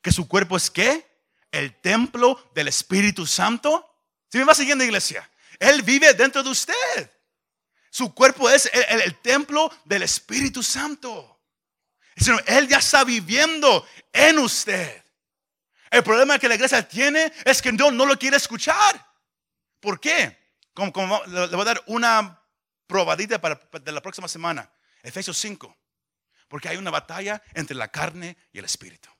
Que 0.02 0.12
su 0.12 0.28
cuerpo 0.28 0.56
es 0.56 0.70
qué? 0.70 1.06
El 1.50 1.80
templo 1.80 2.50
del 2.54 2.68
Espíritu 2.68 3.26
Santo. 3.26 3.88
Si 4.30 4.38
me 4.38 4.44
va 4.44 4.54
siguiendo, 4.54 4.84
iglesia, 4.84 5.30
Él 5.58 5.82
vive 5.82 6.12
dentro 6.14 6.42
de 6.42 6.50
usted. 6.50 7.10
Su 7.90 8.12
cuerpo 8.14 8.50
es 8.50 8.70
el, 8.72 9.16
templo 9.16 9.70
del 9.84 10.02
Espíritu 10.02 10.62
Santo. 10.62 11.40
Él 12.46 12.68
ya 12.68 12.78
está 12.78 13.04
viviendo 13.04 13.86
en 14.12 14.38
usted. 14.38 15.02
El 15.90 16.02
problema 16.02 16.38
que 16.38 16.48
la 16.48 16.54
iglesia 16.54 16.86
tiene 16.88 17.32
es 17.44 17.60
que 17.60 17.70
no, 17.70 17.90
no 17.90 18.06
lo 18.06 18.18
quiere 18.18 18.38
escuchar. 18.38 19.06
¿Por 19.78 20.00
qué? 20.00 20.38
Como, 20.72 21.22
le 21.26 21.48
voy 21.48 21.60
a 21.60 21.64
dar 21.64 21.82
una 21.86 22.40
probadita 22.86 23.38
para, 23.40 23.60
de 23.78 23.92
la 23.92 24.00
próxima 24.00 24.26
semana. 24.26 24.72
Efesios 25.02 25.36
5. 25.38 25.76
Porque 26.48 26.68
hay 26.68 26.78
una 26.78 26.90
batalla 26.90 27.42
entre 27.52 27.76
la 27.76 27.88
carne 27.88 28.38
y 28.52 28.58
el 28.58 28.64
espíritu. 28.64 29.10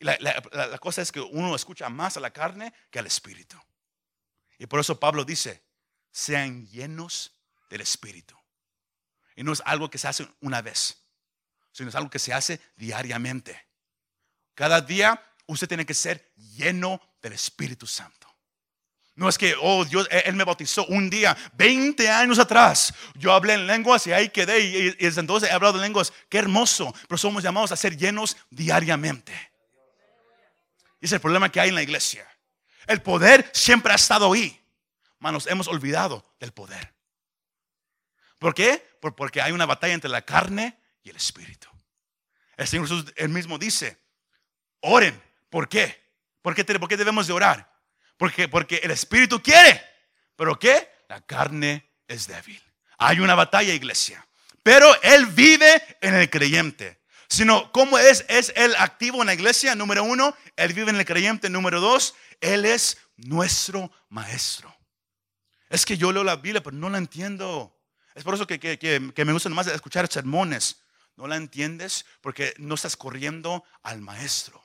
La, 0.00 0.16
la, 0.20 0.78
cosa 0.78 1.02
es 1.02 1.10
que 1.10 1.20
uno 1.20 1.54
escucha 1.56 1.88
más 1.88 2.16
a 2.16 2.20
la 2.20 2.30
carne 2.30 2.72
que 2.90 2.98
al 2.98 3.06
espíritu. 3.06 3.56
Y 4.58 4.66
por 4.66 4.80
eso 4.80 4.98
Pablo 5.00 5.24
dice, 5.24 5.62
sean 6.10 6.66
llenos 6.68 7.32
del 7.68 7.80
espíritu. 7.80 8.36
Y 9.34 9.42
no 9.42 9.52
es 9.52 9.62
algo 9.64 9.90
que 9.90 9.98
se 9.98 10.08
hace 10.08 10.28
una 10.40 10.62
vez, 10.62 11.02
sino 11.72 11.88
es 11.88 11.94
algo 11.94 12.10
que 12.10 12.18
se 12.18 12.32
hace 12.32 12.60
diariamente. 12.76 13.66
Cada 14.54 14.80
día 14.80 15.22
usted 15.46 15.68
tiene 15.68 15.86
que 15.86 15.94
ser 15.94 16.32
lleno 16.56 17.00
del 17.22 17.32
Espíritu 17.32 17.86
Santo. 17.86 18.28
No 19.14 19.28
es 19.28 19.36
que, 19.36 19.54
oh 19.60 19.84
Dios, 19.84 20.06
Él 20.10 20.34
me 20.34 20.44
bautizó 20.44 20.86
un 20.86 21.10
día, 21.10 21.36
20 21.54 22.08
años 22.08 22.38
atrás. 22.38 22.94
Yo 23.14 23.32
hablé 23.32 23.54
en 23.54 23.66
lenguas 23.66 24.06
y 24.06 24.12
ahí 24.12 24.28
quedé. 24.28 24.60
Y, 24.60 24.90
desde 24.92 25.20
entonces 25.20 25.50
he 25.50 25.52
hablado 25.52 25.74
de 25.74 25.80
lenguas. 25.80 26.12
Qué 26.28 26.38
hermoso. 26.38 26.94
Pero 27.08 27.18
somos 27.18 27.42
llamados 27.42 27.72
a 27.72 27.76
ser 27.76 27.96
llenos 27.96 28.36
diariamente. 28.48 29.32
Y 31.00 31.06
es 31.06 31.12
el 31.12 31.20
problema 31.20 31.50
que 31.50 31.60
hay 31.60 31.68
en 31.68 31.74
la 31.74 31.82
iglesia. 31.82 32.26
El 32.86 33.02
poder 33.02 33.50
siempre 33.52 33.92
ha 33.92 33.96
estado 33.96 34.32
ahí. 34.32 34.60
Mas 35.18 35.46
hemos 35.46 35.68
olvidado 35.68 36.24
del 36.40 36.52
poder. 36.52 36.94
¿Por 38.38 38.54
qué? 38.54 38.96
Porque 39.00 39.40
hay 39.40 39.52
una 39.52 39.66
batalla 39.66 39.94
entre 39.94 40.10
la 40.10 40.22
carne 40.22 40.78
y 41.02 41.10
el 41.10 41.16
espíritu. 41.16 41.68
El 42.56 42.66
Señor 42.66 42.86
Jesús 42.88 43.12
él 43.16 43.28
mismo 43.28 43.58
dice, 43.58 43.98
oren. 44.80 45.20
¿Por 45.50 45.68
qué? 45.68 45.98
¿Por 46.42 46.54
qué, 46.54 46.64
¿Por 46.64 46.88
qué 46.88 46.96
debemos 46.96 47.26
de 47.26 47.32
orar? 47.32 47.72
Porque, 48.16 48.48
porque 48.48 48.76
el 48.76 48.90
espíritu 48.90 49.42
quiere. 49.42 49.82
¿Pero 50.36 50.58
qué? 50.58 50.88
La 51.08 51.20
carne 51.20 51.90
es 52.06 52.26
débil. 52.26 52.62
Hay 52.98 53.20
una 53.20 53.34
batalla, 53.34 53.72
iglesia. 53.72 54.26
Pero 54.62 54.86
Él 55.02 55.26
vive 55.26 55.82
en 56.00 56.14
el 56.14 56.28
creyente 56.28 56.97
sino 57.28 57.70
cómo 57.72 57.98
es, 57.98 58.24
es 58.28 58.52
Él 58.56 58.74
activo 58.78 59.20
en 59.20 59.26
la 59.26 59.34
iglesia. 59.34 59.74
Número 59.74 60.02
uno, 60.02 60.34
Él 60.56 60.72
vive 60.72 60.90
en 60.90 60.96
el 60.96 61.04
creyente. 61.04 61.50
Número 61.50 61.80
dos, 61.80 62.14
Él 62.40 62.64
es 62.64 62.98
nuestro 63.16 63.92
maestro. 64.08 64.74
Es 65.68 65.84
que 65.84 65.98
yo 65.98 66.12
leo 66.12 66.24
la 66.24 66.36
Biblia, 66.36 66.62
pero 66.62 66.76
no 66.76 66.88
la 66.88 66.98
entiendo. 66.98 67.78
Es 68.14 68.24
por 68.24 68.34
eso 68.34 68.46
que, 68.46 68.58
que, 68.58 69.24
me 69.24 69.32
gusta 69.32 69.48
más 69.50 69.66
escuchar 69.66 70.10
sermones. 70.10 70.82
No 71.16 71.26
la 71.26 71.36
entiendes 71.36 72.06
porque 72.20 72.54
no 72.58 72.76
estás 72.76 72.96
corriendo 72.96 73.64
al 73.82 74.00
maestro. 74.00 74.62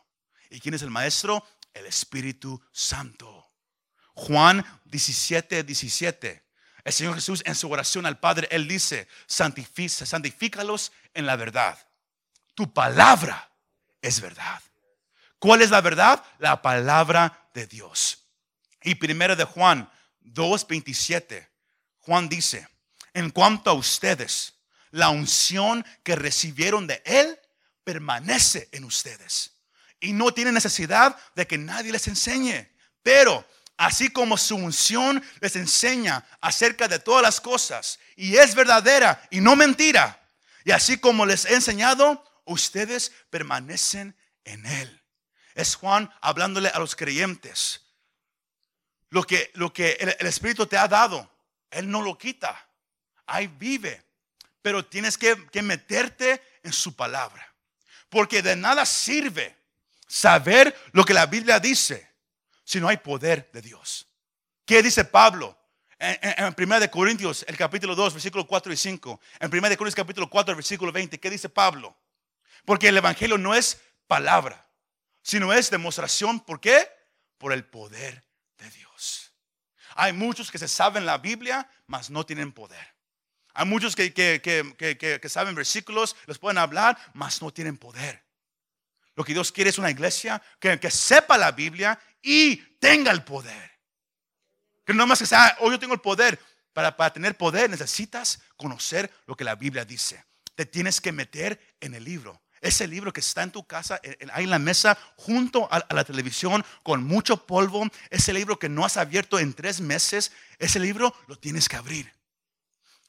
¿Y 0.49 0.59
quién 0.59 0.75
es 0.75 0.83
el 0.83 0.91
maestro? 0.91 1.45
El 1.73 1.85
Espíritu 1.85 2.61
Santo. 2.71 3.51
Juan 4.13 4.63
17, 4.85 5.63
17. 5.63 6.43
El 6.85 6.93
Señor 6.93 7.15
Jesús 7.15 7.41
en 7.45 7.55
su 7.55 7.69
oración 7.71 8.05
al 8.05 8.19
Padre, 8.19 8.47
Él 8.51 8.67
dice, 8.67 9.07
santifícalos 9.25 10.91
en 11.13 11.25
la 11.25 11.35
verdad 11.35 11.77
tu 12.55 12.73
palabra 12.73 13.49
es 14.01 14.19
verdad. 14.21 14.61
¿Cuál 15.39 15.61
es 15.61 15.69
la 15.69 15.81
verdad? 15.81 16.23
La 16.39 16.61
palabra 16.61 17.49
de 17.53 17.67
Dios. 17.67 18.25
Y 18.81 18.95
primero 18.95 19.35
de 19.35 19.43
Juan 19.43 19.89
2.27, 20.23 21.47
Juan 21.99 22.29
dice, 22.29 22.67
en 23.13 23.29
cuanto 23.29 23.69
a 23.69 23.73
ustedes, 23.73 24.53
la 24.91 25.09
unción 25.09 25.85
que 26.03 26.15
recibieron 26.15 26.87
de 26.87 27.01
Él 27.05 27.39
permanece 27.83 28.69
en 28.71 28.83
ustedes. 28.83 29.51
Y 29.99 30.13
no 30.13 30.33
tienen 30.33 30.53
necesidad 30.53 31.17
de 31.35 31.47
que 31.47 31.57
nadie 31.57 31.91
les 31.91 32.07
enseñe. 32.07 32.69
Pero 33.01 33.45
así 33.77 34.09
como 34.09 34.37
su 34.37 34.55
unción 34.55 35.23
les 35.39 35.55
enseña 35.55 36.25
acerca 36.41 36.87
de 36.87 36.99
todas 36.99 37.21
las 37.21 37.41
cosas 37.41 37.99
y 38.15 38.35
es 38.37 38.55
verdadera 38.55 39.21
y 39.29 39.41
no 39.41 39.55
mentira, 39.55 40.19
y 40.63 40.71
así 40.71 40.97
como 40.97 41.25
les 41.25 41.45
he 41.45 41.55
enseñado, 41.55 42.23
ustedes 42.45 43.11
permanecen 43.29 44.15
en 44.43 44.65
Él. 44.65 45.01
Es 45.55 45.75
Juan 45.75 46.11
hablándole 46.21 46.69
a 46.69 46.79
los 46.79 46.95
creyentes. 46.95 47.81
Lo 49.09 49.23
que, 49.23 49.51
lo 49.53 49.71
que 49.71 49.91
el, 49.99 50.27
Espíritu 50.27 50.65
te 50.65 50.77
ha 50.77 50.87
dado, 50.87 51.29
Él 51.69 51.89
no 51.89 52.01
lo 52.01 52.17
quita. 52.17 52.67
Ahí 53.27 53.47
vive. 53.47 54.03
Pero 54.61 54.85
tienes 54.85 55.17
que, 55.17 55.47
que 55.51 55.61
meterte 55.61 56.41
en 56.63 56.73
su 56.73 56.95
palabra. 56.95 57.53
Porque 58.09 58.41
de 58.41 58.55
nada 58.55 58.85
sirve 58.85 59.55
saber 60.07 60.75
lo 60.91 61.03
que 61.03 61.13
la 61.13 61.25
Biblia 61.25 61.59
dice 61.59 62.11
si 62.63 62.79
no 62.79 62.87
hay 62.87 62.97
poder 62.97 63.49
de 63.51 63.61
Dios. 63.61 64.07
¿Qué 64.65 64.81
dice 64.81 65.05
Pablo? 65.05 65.57
En, 65.99 66.53
1 66.57 66.79
de 66.79 66.89
Corintios, 66.89 67.45
el 67.47 67.55
capítulo 67.55 67.95
2, 67.95 68.13
versículo 68.13 68.45
4 68.45 68.73
y 68.73 68.77
5. 68.77 69.21
En 69.39 69.49
1 69.51 69.69
de 69.69 69.77
Corintios, 69.77 69.95
capítulo 69.95 70.29
4, 70.29 70.55
versículo 70.55 70.91
20. 70.91 71.19
¿Qué 71.19 71.29
dice 71.29 71.49
Pablo? 71.49 71.95
Porque 72.65 72.89
el 72.89 72.97
Evangelio 72.97 73.37
no 73.37 73.53
es 73.55 73.81
palabra, 74.07 74.69
sino 75.21 75.53
es 75.53 75.69
demostración. 75.69 76.39
¿Por 76.39 76.59
qué? 76.59 76.89
Por 77.37 77.53
el 77.53 77.65
poder 77.65 78.23
de 78.57 78.69
Dios. 78.69 79.33
Hay 79.95 80.13
muchos 80.13 80.51
que 80.51 80.57
se 80.57 80.67
saben 80.67 81.05
la 81.05 81.17
Biblia, 81.17 81.69
mas 81.87 82.09
no 82.09 82.25
tienen 82.25 82.51
poder. 82.51 82.93
Hay 83.53 83.65
muchos 83.65 83.95
que, 83.95 84.13
que, 84.13 85.29
saben 85.29 85.53
versículos, 85.53 86.15
les 86.25 86.39
pueden 86.39 86.57
hablar, 86.57 86.97
mas 87.13 87.41
no 87.41 87.53
tienen 87.53 87.77
poder. 87.77 88.23
Lo 89.15 89.23
que 89.23 89.33
Dios 89.33 89.51
quiere 89.51 89.69
es 89.69 89.77
una 89.77 89.91
iglesia 89.91 90.41
que, 90.59 90.89
sepa 90.89 91.37
la 91.37 91.51
Biblia 91.51 91.99
y 92.21 92.57
tenga 92.79 93.11
el 93.11 93.23
poder. 93.23 93.71
Que 94.83 94.93
no 94.93 95.05
más 95.05 95.19
que 95.19 95.27
sea, 95.27 95.55
oh, 95.59 95.71
yo 95.71 95.79
tengo 95.79 95.93
el 95.93 96.01
poder. 96.01 96.39
Para, 96.73 96.97
para 96.97 97.13
tener 97.13 97.37
poder 97.37 97.69
necesitas 97.69 98.41
conocer 98.57 99.11
lo 99.27 99.35
que 99.35 99.43
la 99.43 99.53
Biblia 99.55 99.85
dice. 99.85 100.25
Te 100.55 100.65
tienes 100.65 100.99
que 100.99 101.11
meter 101.11 101.75
en 101.79 101.93
el 101.93 102.03
libro. 102.03 102.42
Ese 102.63 102.87
libro 102.87 103.11
que 103.11 103.19
está 103.19 103.43
en 103.43 103.51
tu 103.51 103.65
casa, 103.65 103.99
ahí 104.31 104.45
en 104.45 104.49
la 104.49 104.57
mesa, 104.57 104.97
junto 105.17 105.67
a, 105.69 105.85
la 105.93 106.05
televisión, 106.05 106.63
con 106.81 107.03
mucho 107.03 107.45
polvo. 107.45 107.85
Ese 108.09 108.33
libro 108.33 108.57
que 108.57 108.69
no 108.69 108.85
has 108.85 108.95
abierto 108.95 109.37
en 109.37 109.53
tres 109.53 109.81
meses. 109.81 110.31
Ese 110.59 110.79
libro 110.79 111.13
lo 111.27 111.37
tienes 111.37 111.67
que 111.67 111.75
abrir. 111.75 112.09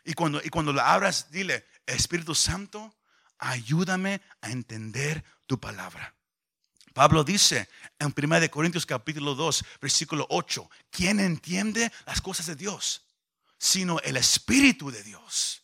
Y 0.05 0.15
cuando, 0.15 0.41
y 0.43 0.49
cuando 0.49 0.73
lo 0.73 0.81
abras, 0.81 1.31
dile, 1.31 1.65
Espíritu 1.87 2.35
Santo, 2.35 2.97
ayúdame 3.39 4.21
a 4.41 4.51
entender 4.51 5.23
tu 5.47 5.61
palabra. 5.61 6.13
Pablo 6.93 7.23
dice 7.23 7.69
en 8.01 8.13
1 8.13 8.51
Corintios 8.51 8.85
capítulo 8.85 9.37
2, 9.37 9.65
versículo 9.81 10.27
8, 10.31 10.69
¿quién 10.91 11.21
entiende 11.21 11.93
las 12.07 12.21
cosas 12.21 12.47
de 12.47 12.57
Dios? 12.57 13.05
Sino 13.57 14.01
el 14.01 14.17
Espíritu 14.17 14.91
de 14.91 15.05
Dios. 15.05 15.63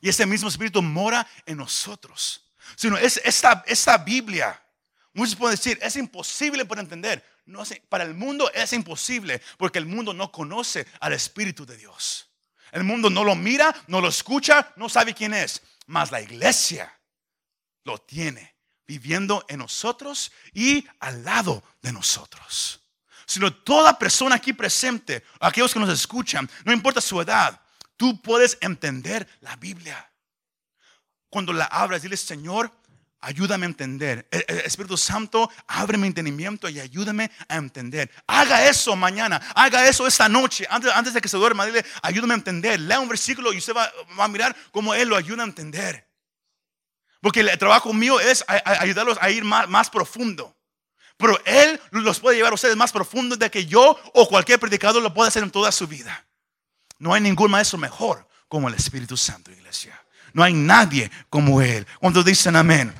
Y 0.00 0.08
ese 0.08 0.24
mismo 0.24 0.48
Espíritu 0.48 0.80
mora 0.80 1.28
en 1.44 1.58
nosotros. 1.58 2.47
Sino 2.76 2.96
es 2.96 3.20
esta, 3.24 3.98
Biblia, 3.98 4.62
muchos 5.12 5.36
pueden 5.36 5.56
decir, 5.56 5.78
es 5.82 5.96
imposible 5.96 6.64
por 6.64 6.78
entender. 6.78 7.24
No, 7.46 7.62
para 7.88 8.04
el 8.04 8.14
mundo 8.14 8.50
es 8.52 8.72
imposible 8.72 9.40
porque 9.56 9.78
el 9.78 9.86
mundo 9.86 10.12
no 10.12 10.30
conoce 10.30 10.86
al 11.00 11.14
Espíritu 11.14 11.64
de 11.64 11.76
Dios. 11.76 12.28
El 12.72 12.84
mundo 12.84 13.08
no 13.08 13.24
lo 13.24 13.34
mira, 13.34 13.74
no 13.86 14.00
lo 14.00 14.08
escucha, 14.08 14.72
no 14.76 14.88
sabe 14.88 15.14
quién 15.14 15.32
es. 15.32 15.62
Mas 15.86 16.10
la 16.10 16.20
iglesia 16.20 16.92
lo 17.84 17.98
tiene 17.98 18.58
viviendo 18.86 19.44
en 19.48 19.58
nosotros 19.58 20.32
y 20.52 20.86
al 21.00 21.24
lado 21.24 21.62
de 21.82 21.92
nosotros. 21.92 22.80
Sino 23.26 23.52
toda 23.52 23.98
persona 23.98 24.36
aquí 24.36 24.54
presente, 24.54 25.22
aquellos 25.38 25.74
que 25.74 25.80
nos 25.80 25.90
escuchan, 25.90 26.48
no 26.64 26.72
importa 26.72 27.00
su 27.00 27.20
edad, 27.20 27.60
tú 27.96 28.20
puedes 28.22 28.56
entender 28.62 29.28
la 29.40 29.56
Biblia. 29.56 30.10
Cuando 31.30 31.52
la 31.52 31.66
abras, 31.66 32.02
dile, 32.02 32.16
Señor, 32.16 32.72
ayúdame 33.20 33.66
a 33.66 33.68
entender. 33.68 34.28
El, 34.30 34.58
Espíritu 34.60 34.96
Santo, 34.96 35.50
abre 35.66 35.98
mi 35.98 36.06
entendimiento 36.06 36.68
y 36.68 36.80
ayúdame 36.80 37.30
a 37.48 37.56
entender. 37.56 38.10
Haga 38.26 38.68
eso 38.68 38.96
mañana, 38.96 39.40
haga 39.54 39.86
eso 39.88 40.06
esta 40.06 40.28
noche, 40.28 40.66
antes, 40.70 40.90
antes 40.94 41.14
de 41.14 41.20
que 41.20 41.28
se 41.28 41.36
duerma, 41.36 41.66
dile, 41.66 41.84
ayúdame 42.02 42.34
a 42.34 42.38
entender. 42.38 42.80
Lea 42.80 43.00
un 43.00 43.08
versículo 43.08 43.52
y 43.52 43.58
usted 43.58 43.74
va, 43.74 43.90
a 44.18 44.28
mirar 44.28 44.56
cómo 44.70 44.94
Él 44.94 45.08
lo 45.08 45.16
ayuda 45.16 45.42
a 45.42 45.46
entender. 45.46 46.06
Porque 47.20 47.40
el 47.40 47.58
trabajo 47.58 47.92
mío 47.92 48.20
es 48.20 48.44
ayudarlos 48.46 49.18
a 49.20 49.30
ir 49.30 49.44
más, 49.44 49.90
profundo. 49.90 50.54
Pero 51.16 51.38
Él 51.44 51.80
los 51.90 52.20
puede 52.20 52.36
llevar 52.36 52.52
a 52.52 52.54
ustedes 52.54 52.76
más 52.76 52.92
profundo 52.92 53.36
de 53.36 53.50
que 53.50 53.66
yo 53.66 53.98
o 54.14 54.28
cualquier 54.28 54.60
predicador 54.60 55.02
lo 55.02 55.12
puede 55.12 55.28
hacer 55.28 55.42
en 55.42 55.50
toda 55.50 55.72
su 55.72 55.88
vida. 55.88 56.24
No 57.00 57.12
hay 57.12 57.20
ningún 57.20 57.50
maestro 57.50 57.76
mejor 57.76 58.28
como 58.46 58.68
el 58.68 58.74
Espíritu 58.74 59.16
Santo, 59.16 59.50
iglesia. 59.50 60.00
No 60.32 60.42
hay 60.42 60.52
nadie 60.52 61.10
como 61.30 61.60
Él. 61.62 61.86
Cuando 62.00 62.22
dicen 62.22 62.56
amén. 62.56 62.94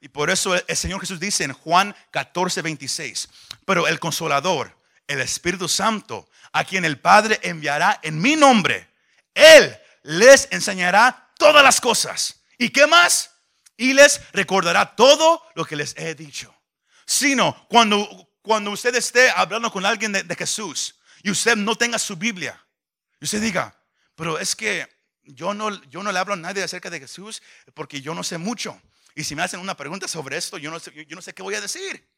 Y 0.00 0.08
por 0.08 0.30
eso 0.30 0.54
el 0.54 0.76
Señor 0.76 1.00
Jesús 1.00 1.20
dice 1.20 1.44
en 1.44 1.52
Juan 1.52 1.94
14, 2.10 2.60
26, 2.62 3.28
pero 3.64 3.86
el 3.86 4.00
consolador, 4.00 4.76
el 5.06 5.20
Espíritu 5.20 5.68
Santo, 5.68 6.28
a 6.52 6.64
quien 6.64 6.84
el 6.84 6.98
Padre 6.98 7.38
enviará 7.42 8.00
en 8.02 8.20
mi 8.20 8.36
nombre. 8.36 8.88
Él 9.34 9.78
les 10.02 10.48
enseñará 10.50 11.30
todas 11.38 11.62
las 11.62 11.80
cosas. 11.80 12.40
¿Y 12.58 12.70
qué 12.70 12.86
más? 12.86 13.30
Y 13.76 13.94
les 13.94 14.20
recordará 14.32 14.94
todo 14.94 15.42
lo 15.54 15.64
que 15.64 15.76
les 15.76 15.96
he 15.96 16.14
dicho. 16.14 16.54
Sino 17.06 17.66
cuando, 17.68 18.30
cuando 18.42 18.70
usted 18.70 18.94
esté 18.94 19.30
hablando 19.30 19.70
con 19.72 19.84
alguien 19.86 20.12
de, 20.12 20.36
Jesús 20.36 20.96
y 21.22 21.30
usted 21.30 21.56
no 21.56 21.76
tenga 21.76 21.98
su 21.98 22.16
Biblia, 22.16 22.62
y 23.20 23.24
usted 23.24 23.40
diga, 23.40 23.74
pero 24.14 24.38
es 24.38 24.56
que 24.56 24.88
yo 25.22 25.54
no, 25.54 25.82
yo 25.84 26.02
no 26.02 26.10
le 26.10 26.18
hablo 26.18 26.34
a 26.34 26.36
nadie 26.36 26.62
acerca 26.62 26.90
de 26.90 27.00
Jesús 27.00 27.42
porque 27.74 28.00
yo 28.00 28.14
no 28.14 28.24
sé 28.24 28.38
mucho. 28.38 28.80
Y 29.14 29.24
si 29.24 29.36
me 29.36 29.42
hacen 29.42 29.60
una 29.60 29.76
pregunta 29.76 30.08
sobre 30.08 30.36
esto, 30.36 30.58
yo 30.58 30.70
no 30.70 30.80
sé, 30.80 31.06
yo 31.06 31.14
no 31.14 31.22
sé 31.22 31.32
qué 31.32 31.42
voy 31.42 31.54
a 31.54 31.60
decir. 31.60 32.08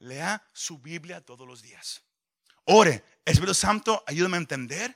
Lea 0.00 0.42
su 0.52 0.78
Biblia 0.78 1.20
todos 1.20 1.46
los 1.46 1.62
días. 1.62 2.02
Ore, 2.64 3.02
Espíritu 3.24 3.54
Santo, 3.54 4.04
ayúdame 4.06 4.36
a 4.36 4.40
entender, 4.40 4.94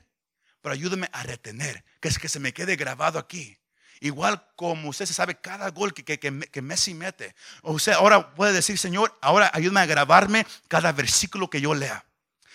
pero 0.60 0.74
ayúdame 0.74 1.08
a 1.12 1.22
retener, 1.22 1.84
que 2.00 2.08
es 2.08 2.18
que 2.18 2.28
se 2.28 2.38
me 2.38 2.52
quede 2.52 2.76
grabado 2.76 3.18
aquí. 3.18 3.56
Igual 4.00 4.46
como 4.56 4.90
usted 4.90 5.06
se 5.06 5.14
sabe 5.14 5.40
cada 5.40 5.70
gol 5.70 5.94
que, 5.94 6.04
que, 6.04 6.18
que, 6.18 6.62
Messi 6.62 6.92
mete. 6.92 7.34
O 7.62 7.72
usted 7.72 7.92
ahora 7.92 8.34
puede 8.34 8.52
decir, 8.52 8.76
Señor, 8.76 9.16
ahora 9.22 9.50
ayúdame 9.54 9.80
a 9.80 9.86
grabarme 9.86 10.46
cada 10.68 10.92
versículo 10.92 11.48
que 11.48 11.60
yo 11.60 11.72
lea. 11.72 12.04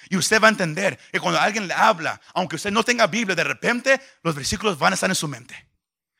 Y 0.10 0.18
usted 0.18 0.42
va 0.42 0.48
a 0.48 0.52
entender 0.52 0.98
que 1.12 1.20
cuando 1.20 1.40
alguien 1.40 1.68
le 1.68 1.74
habla, 1.74 2.20
aunque 2.34 2.56
usted 2.56 2.72
no 2.72 2.84
tenga 2.84 3.08
Biblia, 3.08 3.36
de 3.36 3.44
repente 3.44 4.02
los 4.24 4.36
versículos 4.36 4.78
van 4.78 4.94
a 4.94 4.96
estar 4.96 5.10
en 5.10 5.16
su 5.16 5.28
mente. 5.28 5.68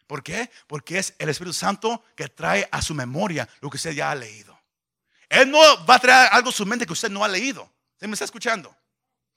¿Por 0.08 0.24
qué? 0.24 0.50
Porque 0.68 0.98
es 0.98 1.14
el 1.20 1.30
Espíritu 1.30 1.54
Santo 1.54 2.04
que 2.16 2.30
trae 2.30 2.68
a 2.72 2.82
su 2.82 2.94
memoria 2.94 3.48
lo 3.60 3.70
que 3.70 3.78
usted 3.78 3.92
ya 3.92 4.12
ha 4.12 4.16
leído. 4.16 4.58
Él 5.30 5.52
no 5.52 5.60
va 5.86 5.96
a 5.96 6.00
traer 6.00 6.30
algo 6.32 6.50
a 6.50 6.54
su 6.54 6.66
mente 6.66 6.86
que 6.86 6.94
usted 6.94 7.10
no 7.10 7.24
ha 7.24 7.28
leído. 7.28 7.70
¿Usted 7.94 8.08
me 8.08 8.14
está 8.14 8.26
escuchando? 8.26 8.76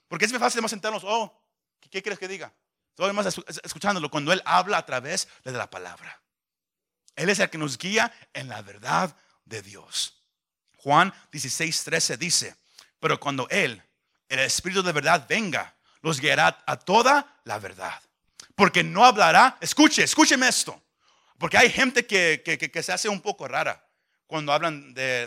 Porque 0.06 0.24
es 0.24 0.32
muy 0.32 0.40
fácil 0.40 0.66
sentarnos, 0.68 1.02
oh, 1.04 1.42
¿qué, 1.80 2.02
quieres 2.02 2.18
que 2.18 2.28
diga? 2.28 2.52
Todo 2.94 3.12
más 3.12 3.38
escuchándolo 3.64 4.10
cuando 4.10 4.32
Él 4.32 4.42
habla 4.44 4.78
a 4.78 4.86
través 4.86 5.28
de 5.44 5.52
la 5.52 5.68
palabra. 5.68 6.20
Él 7.16 7.28
es 7.28 7.38
el 7.38 7.50
que 7.50 7.58
nos 7.58 7.76
guía 7.78 8.12
en 8.32 8.48
la 8.48 8.62
verdad 8.62 9.16
de 9.44 9.62
Dios. 9.62 10.22
Juan 10.76 11.12
16, 11.32 11.84
13 11.84 12.16
dice, 12.16 12.56
pero 12.98 13.18
cuando 13.18 13.48
Él, 13.50 13.82
el 14.30 14.40
Espíritu 14.40 14.82
de 14.82 14.92
verdad, 14.92 15.26
venga, 15.28 15.74
los 16.00 16.20
guiará 16.20 16.62
a 16.66 16.76
toda 16.76 17.40
la 17.44 17.58
verdad. 17.58 18.00
Porque 18.54 18.82
no 18.82 19.04
hablará, 19.04 19.58
escuche, 19.60 20.04
escúcheme 20.04 20.48
esto. 20.48 20.82
Porque 21.36 21.58
hay 21.58 21.70
gente 21.70 22.06
que, 22.06 22.42
que, 22.44 22.82
se 22.82 22.92
hace 22.92 23.08
un 23.08 23.20
poco 23.20 23.48
rara 23.48 23.84
cuando 24.26 24.52
hablan 24.52 24.94
de, 24.94 25.26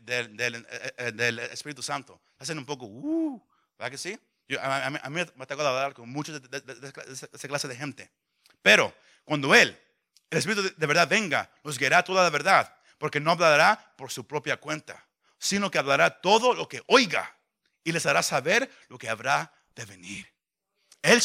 del, 0.00 0.66
eh, 0.70 0.94
eh, 0.96 1.12
del 1.12 1.38
Espíritu 1.40 1.82
Santo. 1.82 2.20
Hacen 2.38 2.56
un 2.58 2.64
poco, 2.64 2.86
uh, 2.86 3.42
¿Verdad 3.78 3.90
que 3.90 3.98
sí? 3.98 4.18
a, 4.56 5.10
mí, 5.10 5.20
me 5.34 5.46
tocado 5.46 5.68
hablar 5.68 5.92
con 5.92 6.08
muchos 6.08 6.40
de, 6.40 6.62
esa 7.32 7.48
clase 7.48 7.68
de 7.68 7.76
gente. 7.76 8.10
Pero 8.62 8.94
cuando 9.24 9.54
Él, 9.54 9.78
el 10.30 10.38
Espíritu 10.38 10.62
de, 10.74 10.86
verdad, 10.86 11.06
venga, 11.06 11.50
nos 11.62 11.78
guiará 11.78 12.02
toda 12.02 12.22
la 12.22 12.30
verdad, 12.30 12.74
porque 12.96 13.20
no 13.20 13.32
hablará 13.32 13.94
por 13.96 14.10
su 14.10 14.26
propia 14.26 14.56
cuenta, 14.56 15.06
sino 15.38 15.70
que 15.70 15.78
hablará 15.78 16.20
todo 16.20 16.54
lo 16.54 16.66
que 16.68 16.82
oiga 16.86 17.37
y 17.88 17.92
les 17.92 18.04
hará 18.04 18.22
saber 18.22 18.70
lo 18.88 18.98
que 18.98 19.08
habrá 19.08 19.50
de 19.74 19.86
venir. 19.86 20.30
Él, 21.00 21.22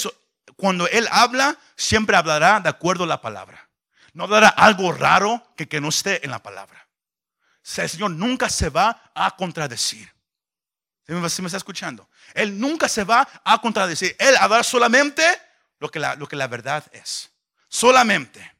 cuando 0.56 0.88
Él 0.88 1.08
habla, 1.12 1.58
siempre 1.76 2.16
hablará 2.16 2.62
de 2.62 2.70
acuerdo 2.70 3.04
a 3.04 3.08
la 3.08 3.22
palabra. 3.22 3.70
No 4.14 4.28
dará 4.28 4.48
algo 4.48 4.94
raro 4.94 5.46
que, 5.58 5.68
que 5.68 5.82
no 5.82 5.90
esté 5.90 6.24
en 6.24 6.32
la 6.32 6.42
palabra. 6.42 6.88
el 7.78 7.90
Señor 7.90 8.12
nunca 8.12 8.48
se 8.50 8.70
va 8.70 9.12
a 9.14 9.36
contradecir. 9.36 10.10
¿Sí 11.06 11.12
me, 11.12 11.28
está 11.28 11.58
escuchando? 11.58 12.10
Él 12.34 12.58
nunca 12.58 12.88
se 12.88 13.04
va 13.04 13.28
a 13.44 13.60
contradecir. 13.60 14.16
Él 14.18 14.38
hablará 14.38 14.64
solamente 14.64 15.24
lo 15.80 15.92
que 15.92 16.00
la, 16.00 16.16
lo 16.16 16.28
que 16.28 16.38
la 16.38 16.48
verdad 16.48 16.86
es. 16.94 17.30
Solamente. 17.68 18.54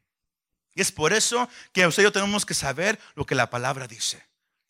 Y 0.76 0.82
es 0.82 0.92
por 0.92 1.14
eso 1.14 1.48
que 1.72 1.88
usted 1.88 2.04
yo 2.04 2.12
tenemos 2.12 2.46
que 2.46 2.54
saber 2.54 3.00
lo 3.16 3.26
que 3.26 3.36
la 3.36 3.50
palabra 3.50 3.88
dice. 3.88 4.22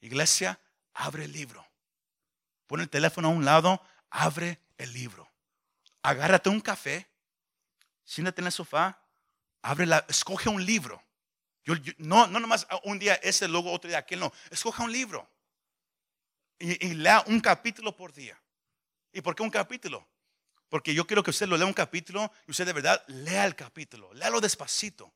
Iglesia, 0.02 0.60
abre 0.94 1.24
el 1.24 1.32
libro. 1.32 1.66
Pon 2.74 2.82
el 2.82 2.90
teléfono 2.90 3.28
a 3.28 3.32
un 3.32 3.46
lado, 3.46 3.80
abre 4.10 4.60
el 4.80 4.92
libro. 4.94 5.32
Agárrate 6.02 6.50
un 6.50 6.60
café, 6.60 7.08
siéntate 8.04 8.42
en 8.42 8.48
el 8.48 8.52
sofá, 8.52 9.00
abre 9.62 9.86
la, 9.86 10.04
escoge 10.10 10.50
un 10.50 10.66
libro. 10.66 11.00
Yo, 11.64 11.76
no, 12.00 12.26
no 12.26 12.40
nomás 12.40 12.66
un 12.86 12.98
día 12.98 13.14
ese, 13.22 13.48
luego 13.48 13.72
otro 13.72 13.90
día 13.90 14.00
aquel, 14.00 14.22
no. 14.22 14.34
Escoja 14.50 14.82
un 14.82 14.92
libro 14.92 15.30
y, 16.58 16.84
y, 16.84 16.96
lea 16.96 17.24
un 17.28 17.40
capítulo 17.42 17.96
por 17.96 18.12
día. 18.12 18.42
¿Y 19.12 19.22
por 19.22 19.36
qué 19.36 19.44
un 19.44 19.52
capítulo? 19.52 20.10
Porque 20.68 20.96
yo 20.96 21.06
quiero 21.06 21.22
que 21.22 21.30
usted 21.30 21.46
lo 21.46 21.58
lea 21.58 21.68
un 21.68 21.74
capítulo 21.74 22.32
y 22.48 22.52
usted 22.54 22.66
de 22.66 22.74
verdad 22.74 23.04
lea 23.06 23.46
el 23.46 23.56
capítulo, 23.56 24.12
léalo 24.16 24.42
despacito 24.42 25.14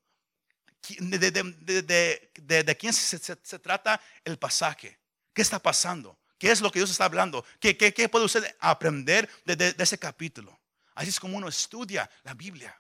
de, 1.00 2.78
quién 2.80 2.94
se, 2.94 3.58
trata 3.58 4.00
el 4.24 4.38
pasaje. 4.38 5.00
¿Qué 5.34 5.42
está 5.42 5.58
pasando? 5.58 6.20
¿Qué 6.38 6.52
es 6.52 6.62
lo 6.62 6.72
que 6.72 6.80
Dios 6.80 6.92
está 6.92 7.06
hablando? 7.06 7.46
¿Qué, 7.60 7.78
qué, 7.78 8.10
puede 8.10 8.26
usted 8.26 8.56
aprender 8.60 9.30
de, 9.46 9.76
ese 9.78 9.98
capítulo? 9.98 10.60
Así 10.96 11.10
es 11.10 11.20
como 11.20 11.38
uno 11.38 11.48
estudia 11.48 12.10
la 12.24 12.34
Biblia. 12.34 12.80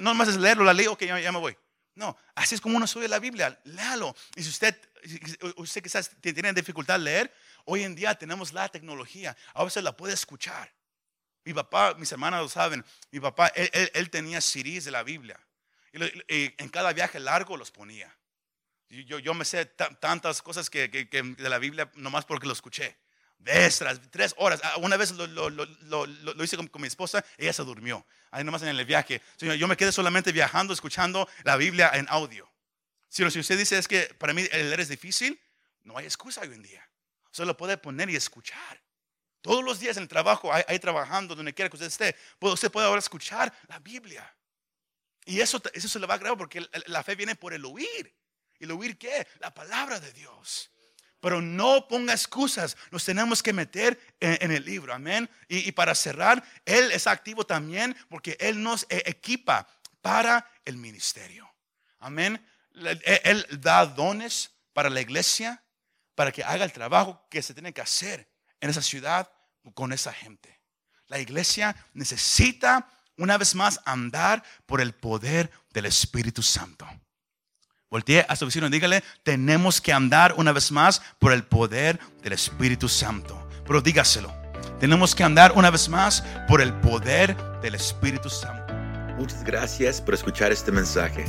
no 0.00 0.14
más 0.14 0.28
es 0.28 0.36
leerlo, 0.36 0.64
la 0.64 0.72
leo, 0.72 0.96
ya, 0.98 1.18
ya, 1.20 1.32
me 1.32 1.38
voy. 1.38 1.56
No, 1.94 2.16
así 2.34 2.54
es 2.54 2.60
como 2.60 2.76
uno 2.76 2.86
estudia 2.86 3.08
la 3.08 3.18
Biblia. 3.18 3.58
Léalo. 3.64 4.14
Y 4.34 4.42
si 4.42 4.48
usted, 4.48 4.76
usted 5.56 5.82
quizás 5.82 6.10
tiene 6.20 6.52
dificultad 6.52 6.98
leer, 6.98 7.32
hoy 7.64 7.82
en 7.82 7.94
día 7.94 8.14
tenemos 8.14 8.52
la 8.52 8.68
tecnología. 8.68 9.36
A 9.54 9.64
veces 9.64 9.82
la 9.82 9.96
puede 9.96 10.14
escuchar. 10.14 10.72
Mi 11.44 11.52
papá, 11.52 11.94
mis 11.94 12.10
hermanas 12.10 12.40
lo 12.40 12.48
saben, 12.48 12.84
mi 13.10 13.20
papá, 13.20 13.48
él, 13.48 13.90
él 13.92 14.10
tenía 14.10 14.40
CDs 14.40 14.84
de 14.84 14.90
la 14.90 15.02
Biblia. 15.02 15.38
Y, 16.28 16.54
en 16.58 16.68
cada 16.68 16.92
viaje 16.92 17.20
largo 17.20 17.56
los 17.56 17.70
ponía. 17.70 18.14
Yo, 19.06 19.18
yo 19.18 19.34
me 19.34 19.44
sé 19.44 19.66
tantas 19.66 20.42
cosas 20.42 20.70
que, 20.70 20.88
de 20.88 21.48
la 21.48 21.58
Biblia 21.58 21.90
nomás 21.94 22.24
porque 22.24 22.46
lo 22.46 22.52
escuché. 22.52 22.96
Ves, 23.38 23.84
tres 24.10 24.34
horas. 24.38 24.60
Ah, 24.62 24.76
una 24.78 24.96
vez 24.96 25.12
lo, 25.12 25.26
lo, 25.26 25.50
lo, 25.50 26.06
lo 26.06 26.44
hice 26.44 26.56
con, 26.56 26.70
mi 26.80 26.86
esposa, 26.86 27.24
ella 27.36 27.52
se 27.52 27.62
durmió. 27.62 28.06
Ahí 28.30 28.42
nomás 28.42 28.62
en 28.62 28.68
el 28.68 28.84
viaje. 28.84 29.20
Yo 29.38 29.68
me 29.68 29.76
quedé 29.76 29.92
solamente 29.92 30.32
viajando, 30.32 30.72
escuchando 30.72 31.28
la 31.42 31.56
Biblia 31.56 31.90
en 31.94 32.06
audio. 32.08 32.50
Si, 33.08 33.28
si 33.30 33.40
usted 33.40 33.58
dice 33.58 33.78
es 33.78 33.86
que 33.86 34.14
para 34.18 34.32
mí 34.32 34.42
leer 34.44 34.80
es 34.80 34.88
difícil, 34.88 35.38
no 35.82 35.98
hay 35.98 36.06
excusa 36.06 36.40
hoy 36.40 36.48
en 36.48 36.62
día. 36.62 36.88
Usted 37.30 37.44
lo 37.44 37.56
puede 37.56 37.76
poner 37.76 38.08
y 38.08 38.16
escuchar. 38.16 38.80
Todos 39.40 39.62
los 39.62 39.78
días 39.78 39.98
en 39.98 40.04
el 40.04 40.08
trabajo, 40.08 40.50
ahí, 40.52 40.78
trabajando, 40.78 41.34
donde 41.34 41.52
quiera 41.52 41.68
que 41.68 41.76
usted 41.76 41.88
esté, 41.88 42.16
usted 42.40 42.72
puede 42.72 42.86
ahora 42.86 42.98
escuchar 42.98 43.52
la 43.68 43.78
Biblia. 43.78 44.34
Y 45.26 45.40
eso, 45.40 45.60
eso 45.74 45.86
se 45.86 45.98
le 45.98 46.06
va 46.06 46.14
a 46.14 46.16
agregar 46.16 46.38
porque 46.38 46.66
la 46.86 47.02
fe 47.02 47.14
viene 47.14 47.34
por 47.36 47.52
el 47.52 47.64
oír. 47.66 48.14
¿Y 48.64 48.70
oír 48.70 48.98
qué? 48.98 49.26
La 49.40 49.52
palabra 49.52 50.00
de 50.00 50.12
Dios. 50.12 50.70
Pero 51.20 51.40
no 51.40 51.88
ponga 51.88 52.12
excusas, 52.12 52.76
nos 52.90 53.04
tenemos 53.04 53.42
que 53.42 53.52
meter 53.52 53.98
en, 54.20 54.50
el 54.50 54.62
libro, 54.64 54.92
amén. 54.92 55.30
Y, 55.48 55.72
para 55.72 55.94
cerrar, 55.94 56.44
Él 56.66 56.92
es 56.92 57.06
activo 57.06 57.46
también 57.46 57.96
porque 58.10 58.36
Él 58.38 58.62
nos 58.62 58.84
e, 58.90 59.02
equipa 59.06 59.66
para 60.02 60.46
el 60.66 60.76
ministerio, 60.76 61.50
amén. 61.98 62.46
Él 62.74 63.46
da 63.60 63.86
dones 63.86 64.50
para 64.74 64.90
la 64.90 65.00
iglesia, 65.00 65.62
para 66.14 66.30
que 66.30 66.44
haga 66.44 66.64
el 66.64 66.72
trabajo 66.72 67.26
que 67.30 67.40
se 67.40 67.54
tiene 67.54 67.72
que 67.72 67.80
hacer 67.80 68.28
en 68.60 68.68
esa 68.68 68.82
ciudad 68.82 69.30
con 69.72 69.94
esa 69.94 70.12
gente. 70.12 70.60
La 71.06 71.18
iglesia 71.18 71.74
necesita 71.94 72.90
una 73.16 73.38
vez 73.38 73.54
más 73.54 73.80
andar 73.84 74.42
por 74.66 74.80
el 74.80 74.94
poder 74.94 75.50
del 75.72 75.86
Espíritu 75.86 76.42
Santo. 76.42 76.86
Voltee 77.94 78.26
a 78.28 78.34
su 78.34 78.44
vecino 78.44 78.66
y 78.66 78.70
dígale, 78.70 79.04
tenemos 79.22 79.80
que 79.80 79.92
andar 79.92 80.34
una 80.36 80.50
vez 80.50 80.72
más 80.72 81.00
por 81.20 81.32
el 81.32 81.44
poder 81.44 82.00
del 82.24 82.32
Espíritu 82.32 82.88
Santo. 82.88 83.48
Pero 83.64 83.80
dígaselo, 83.82 84.34
tenemos 84.80 85.14
que 85.14 85.22
andar 85.22 85.52
una 85.54 85.70
vez 85.70 85.88
más 85.88 86.24
por 86.48 86.60
el 86.60 86.72
poder 86.72 87.36
del 87.62 87.76
Espíritu 87.76 88.28
Santo. 88.28 88.74
Muchas 89.16 89.44
gracias 89.44 90.00
por 90.00 90.14
escuchar 90.14 90.50
este 90.50 90.72
mensaje. 90.72 91.24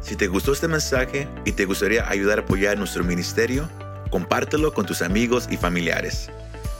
Si 0.00 0.16
te 0.16 0.28
gustó 0.28 0.54
este 0.54 0.66
mensaje 0.66 1.28
y 1.44 1.52
te 1.52 1.66
gustaría 1.66 2.08
ayudar 2.08 2.38
a 2.38 2.40
apoyar 2.40 2.78
nuestro 2.78 3.04
ministerio, 3.04 3.68
compártelo 4.10 4.72
con 4.72 4.86
tus 4.86 5.02
amigos 5.02 5.46
y 5.50 5.58
familiares. 5.58 6.30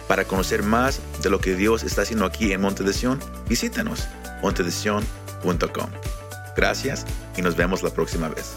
Para 0.09 0.25
conocer 0.25 0.63
más 0.63 1.03
de 1.23 1.29
lo 1.29 1.39
que 1.39 1.55
Dios 1.55 1.83
está 1.83 2.01
haciendo 2.01 2.25
aquí 2.25 2.51
en 2.55 2.63
Monte 2.63 2.83
de 2.83 2.95
Sion, 2.95 3.21
visítanos 3.47 4.09
montedesion.com. 4.41 5.91
Gracias 6.57 7.05
y 7.37 7.43
nos 7.43 7.57
vemos 7.57 7.83
la 7.83 7.91
próxima 7.91 8.29
vez. 8.29 8.57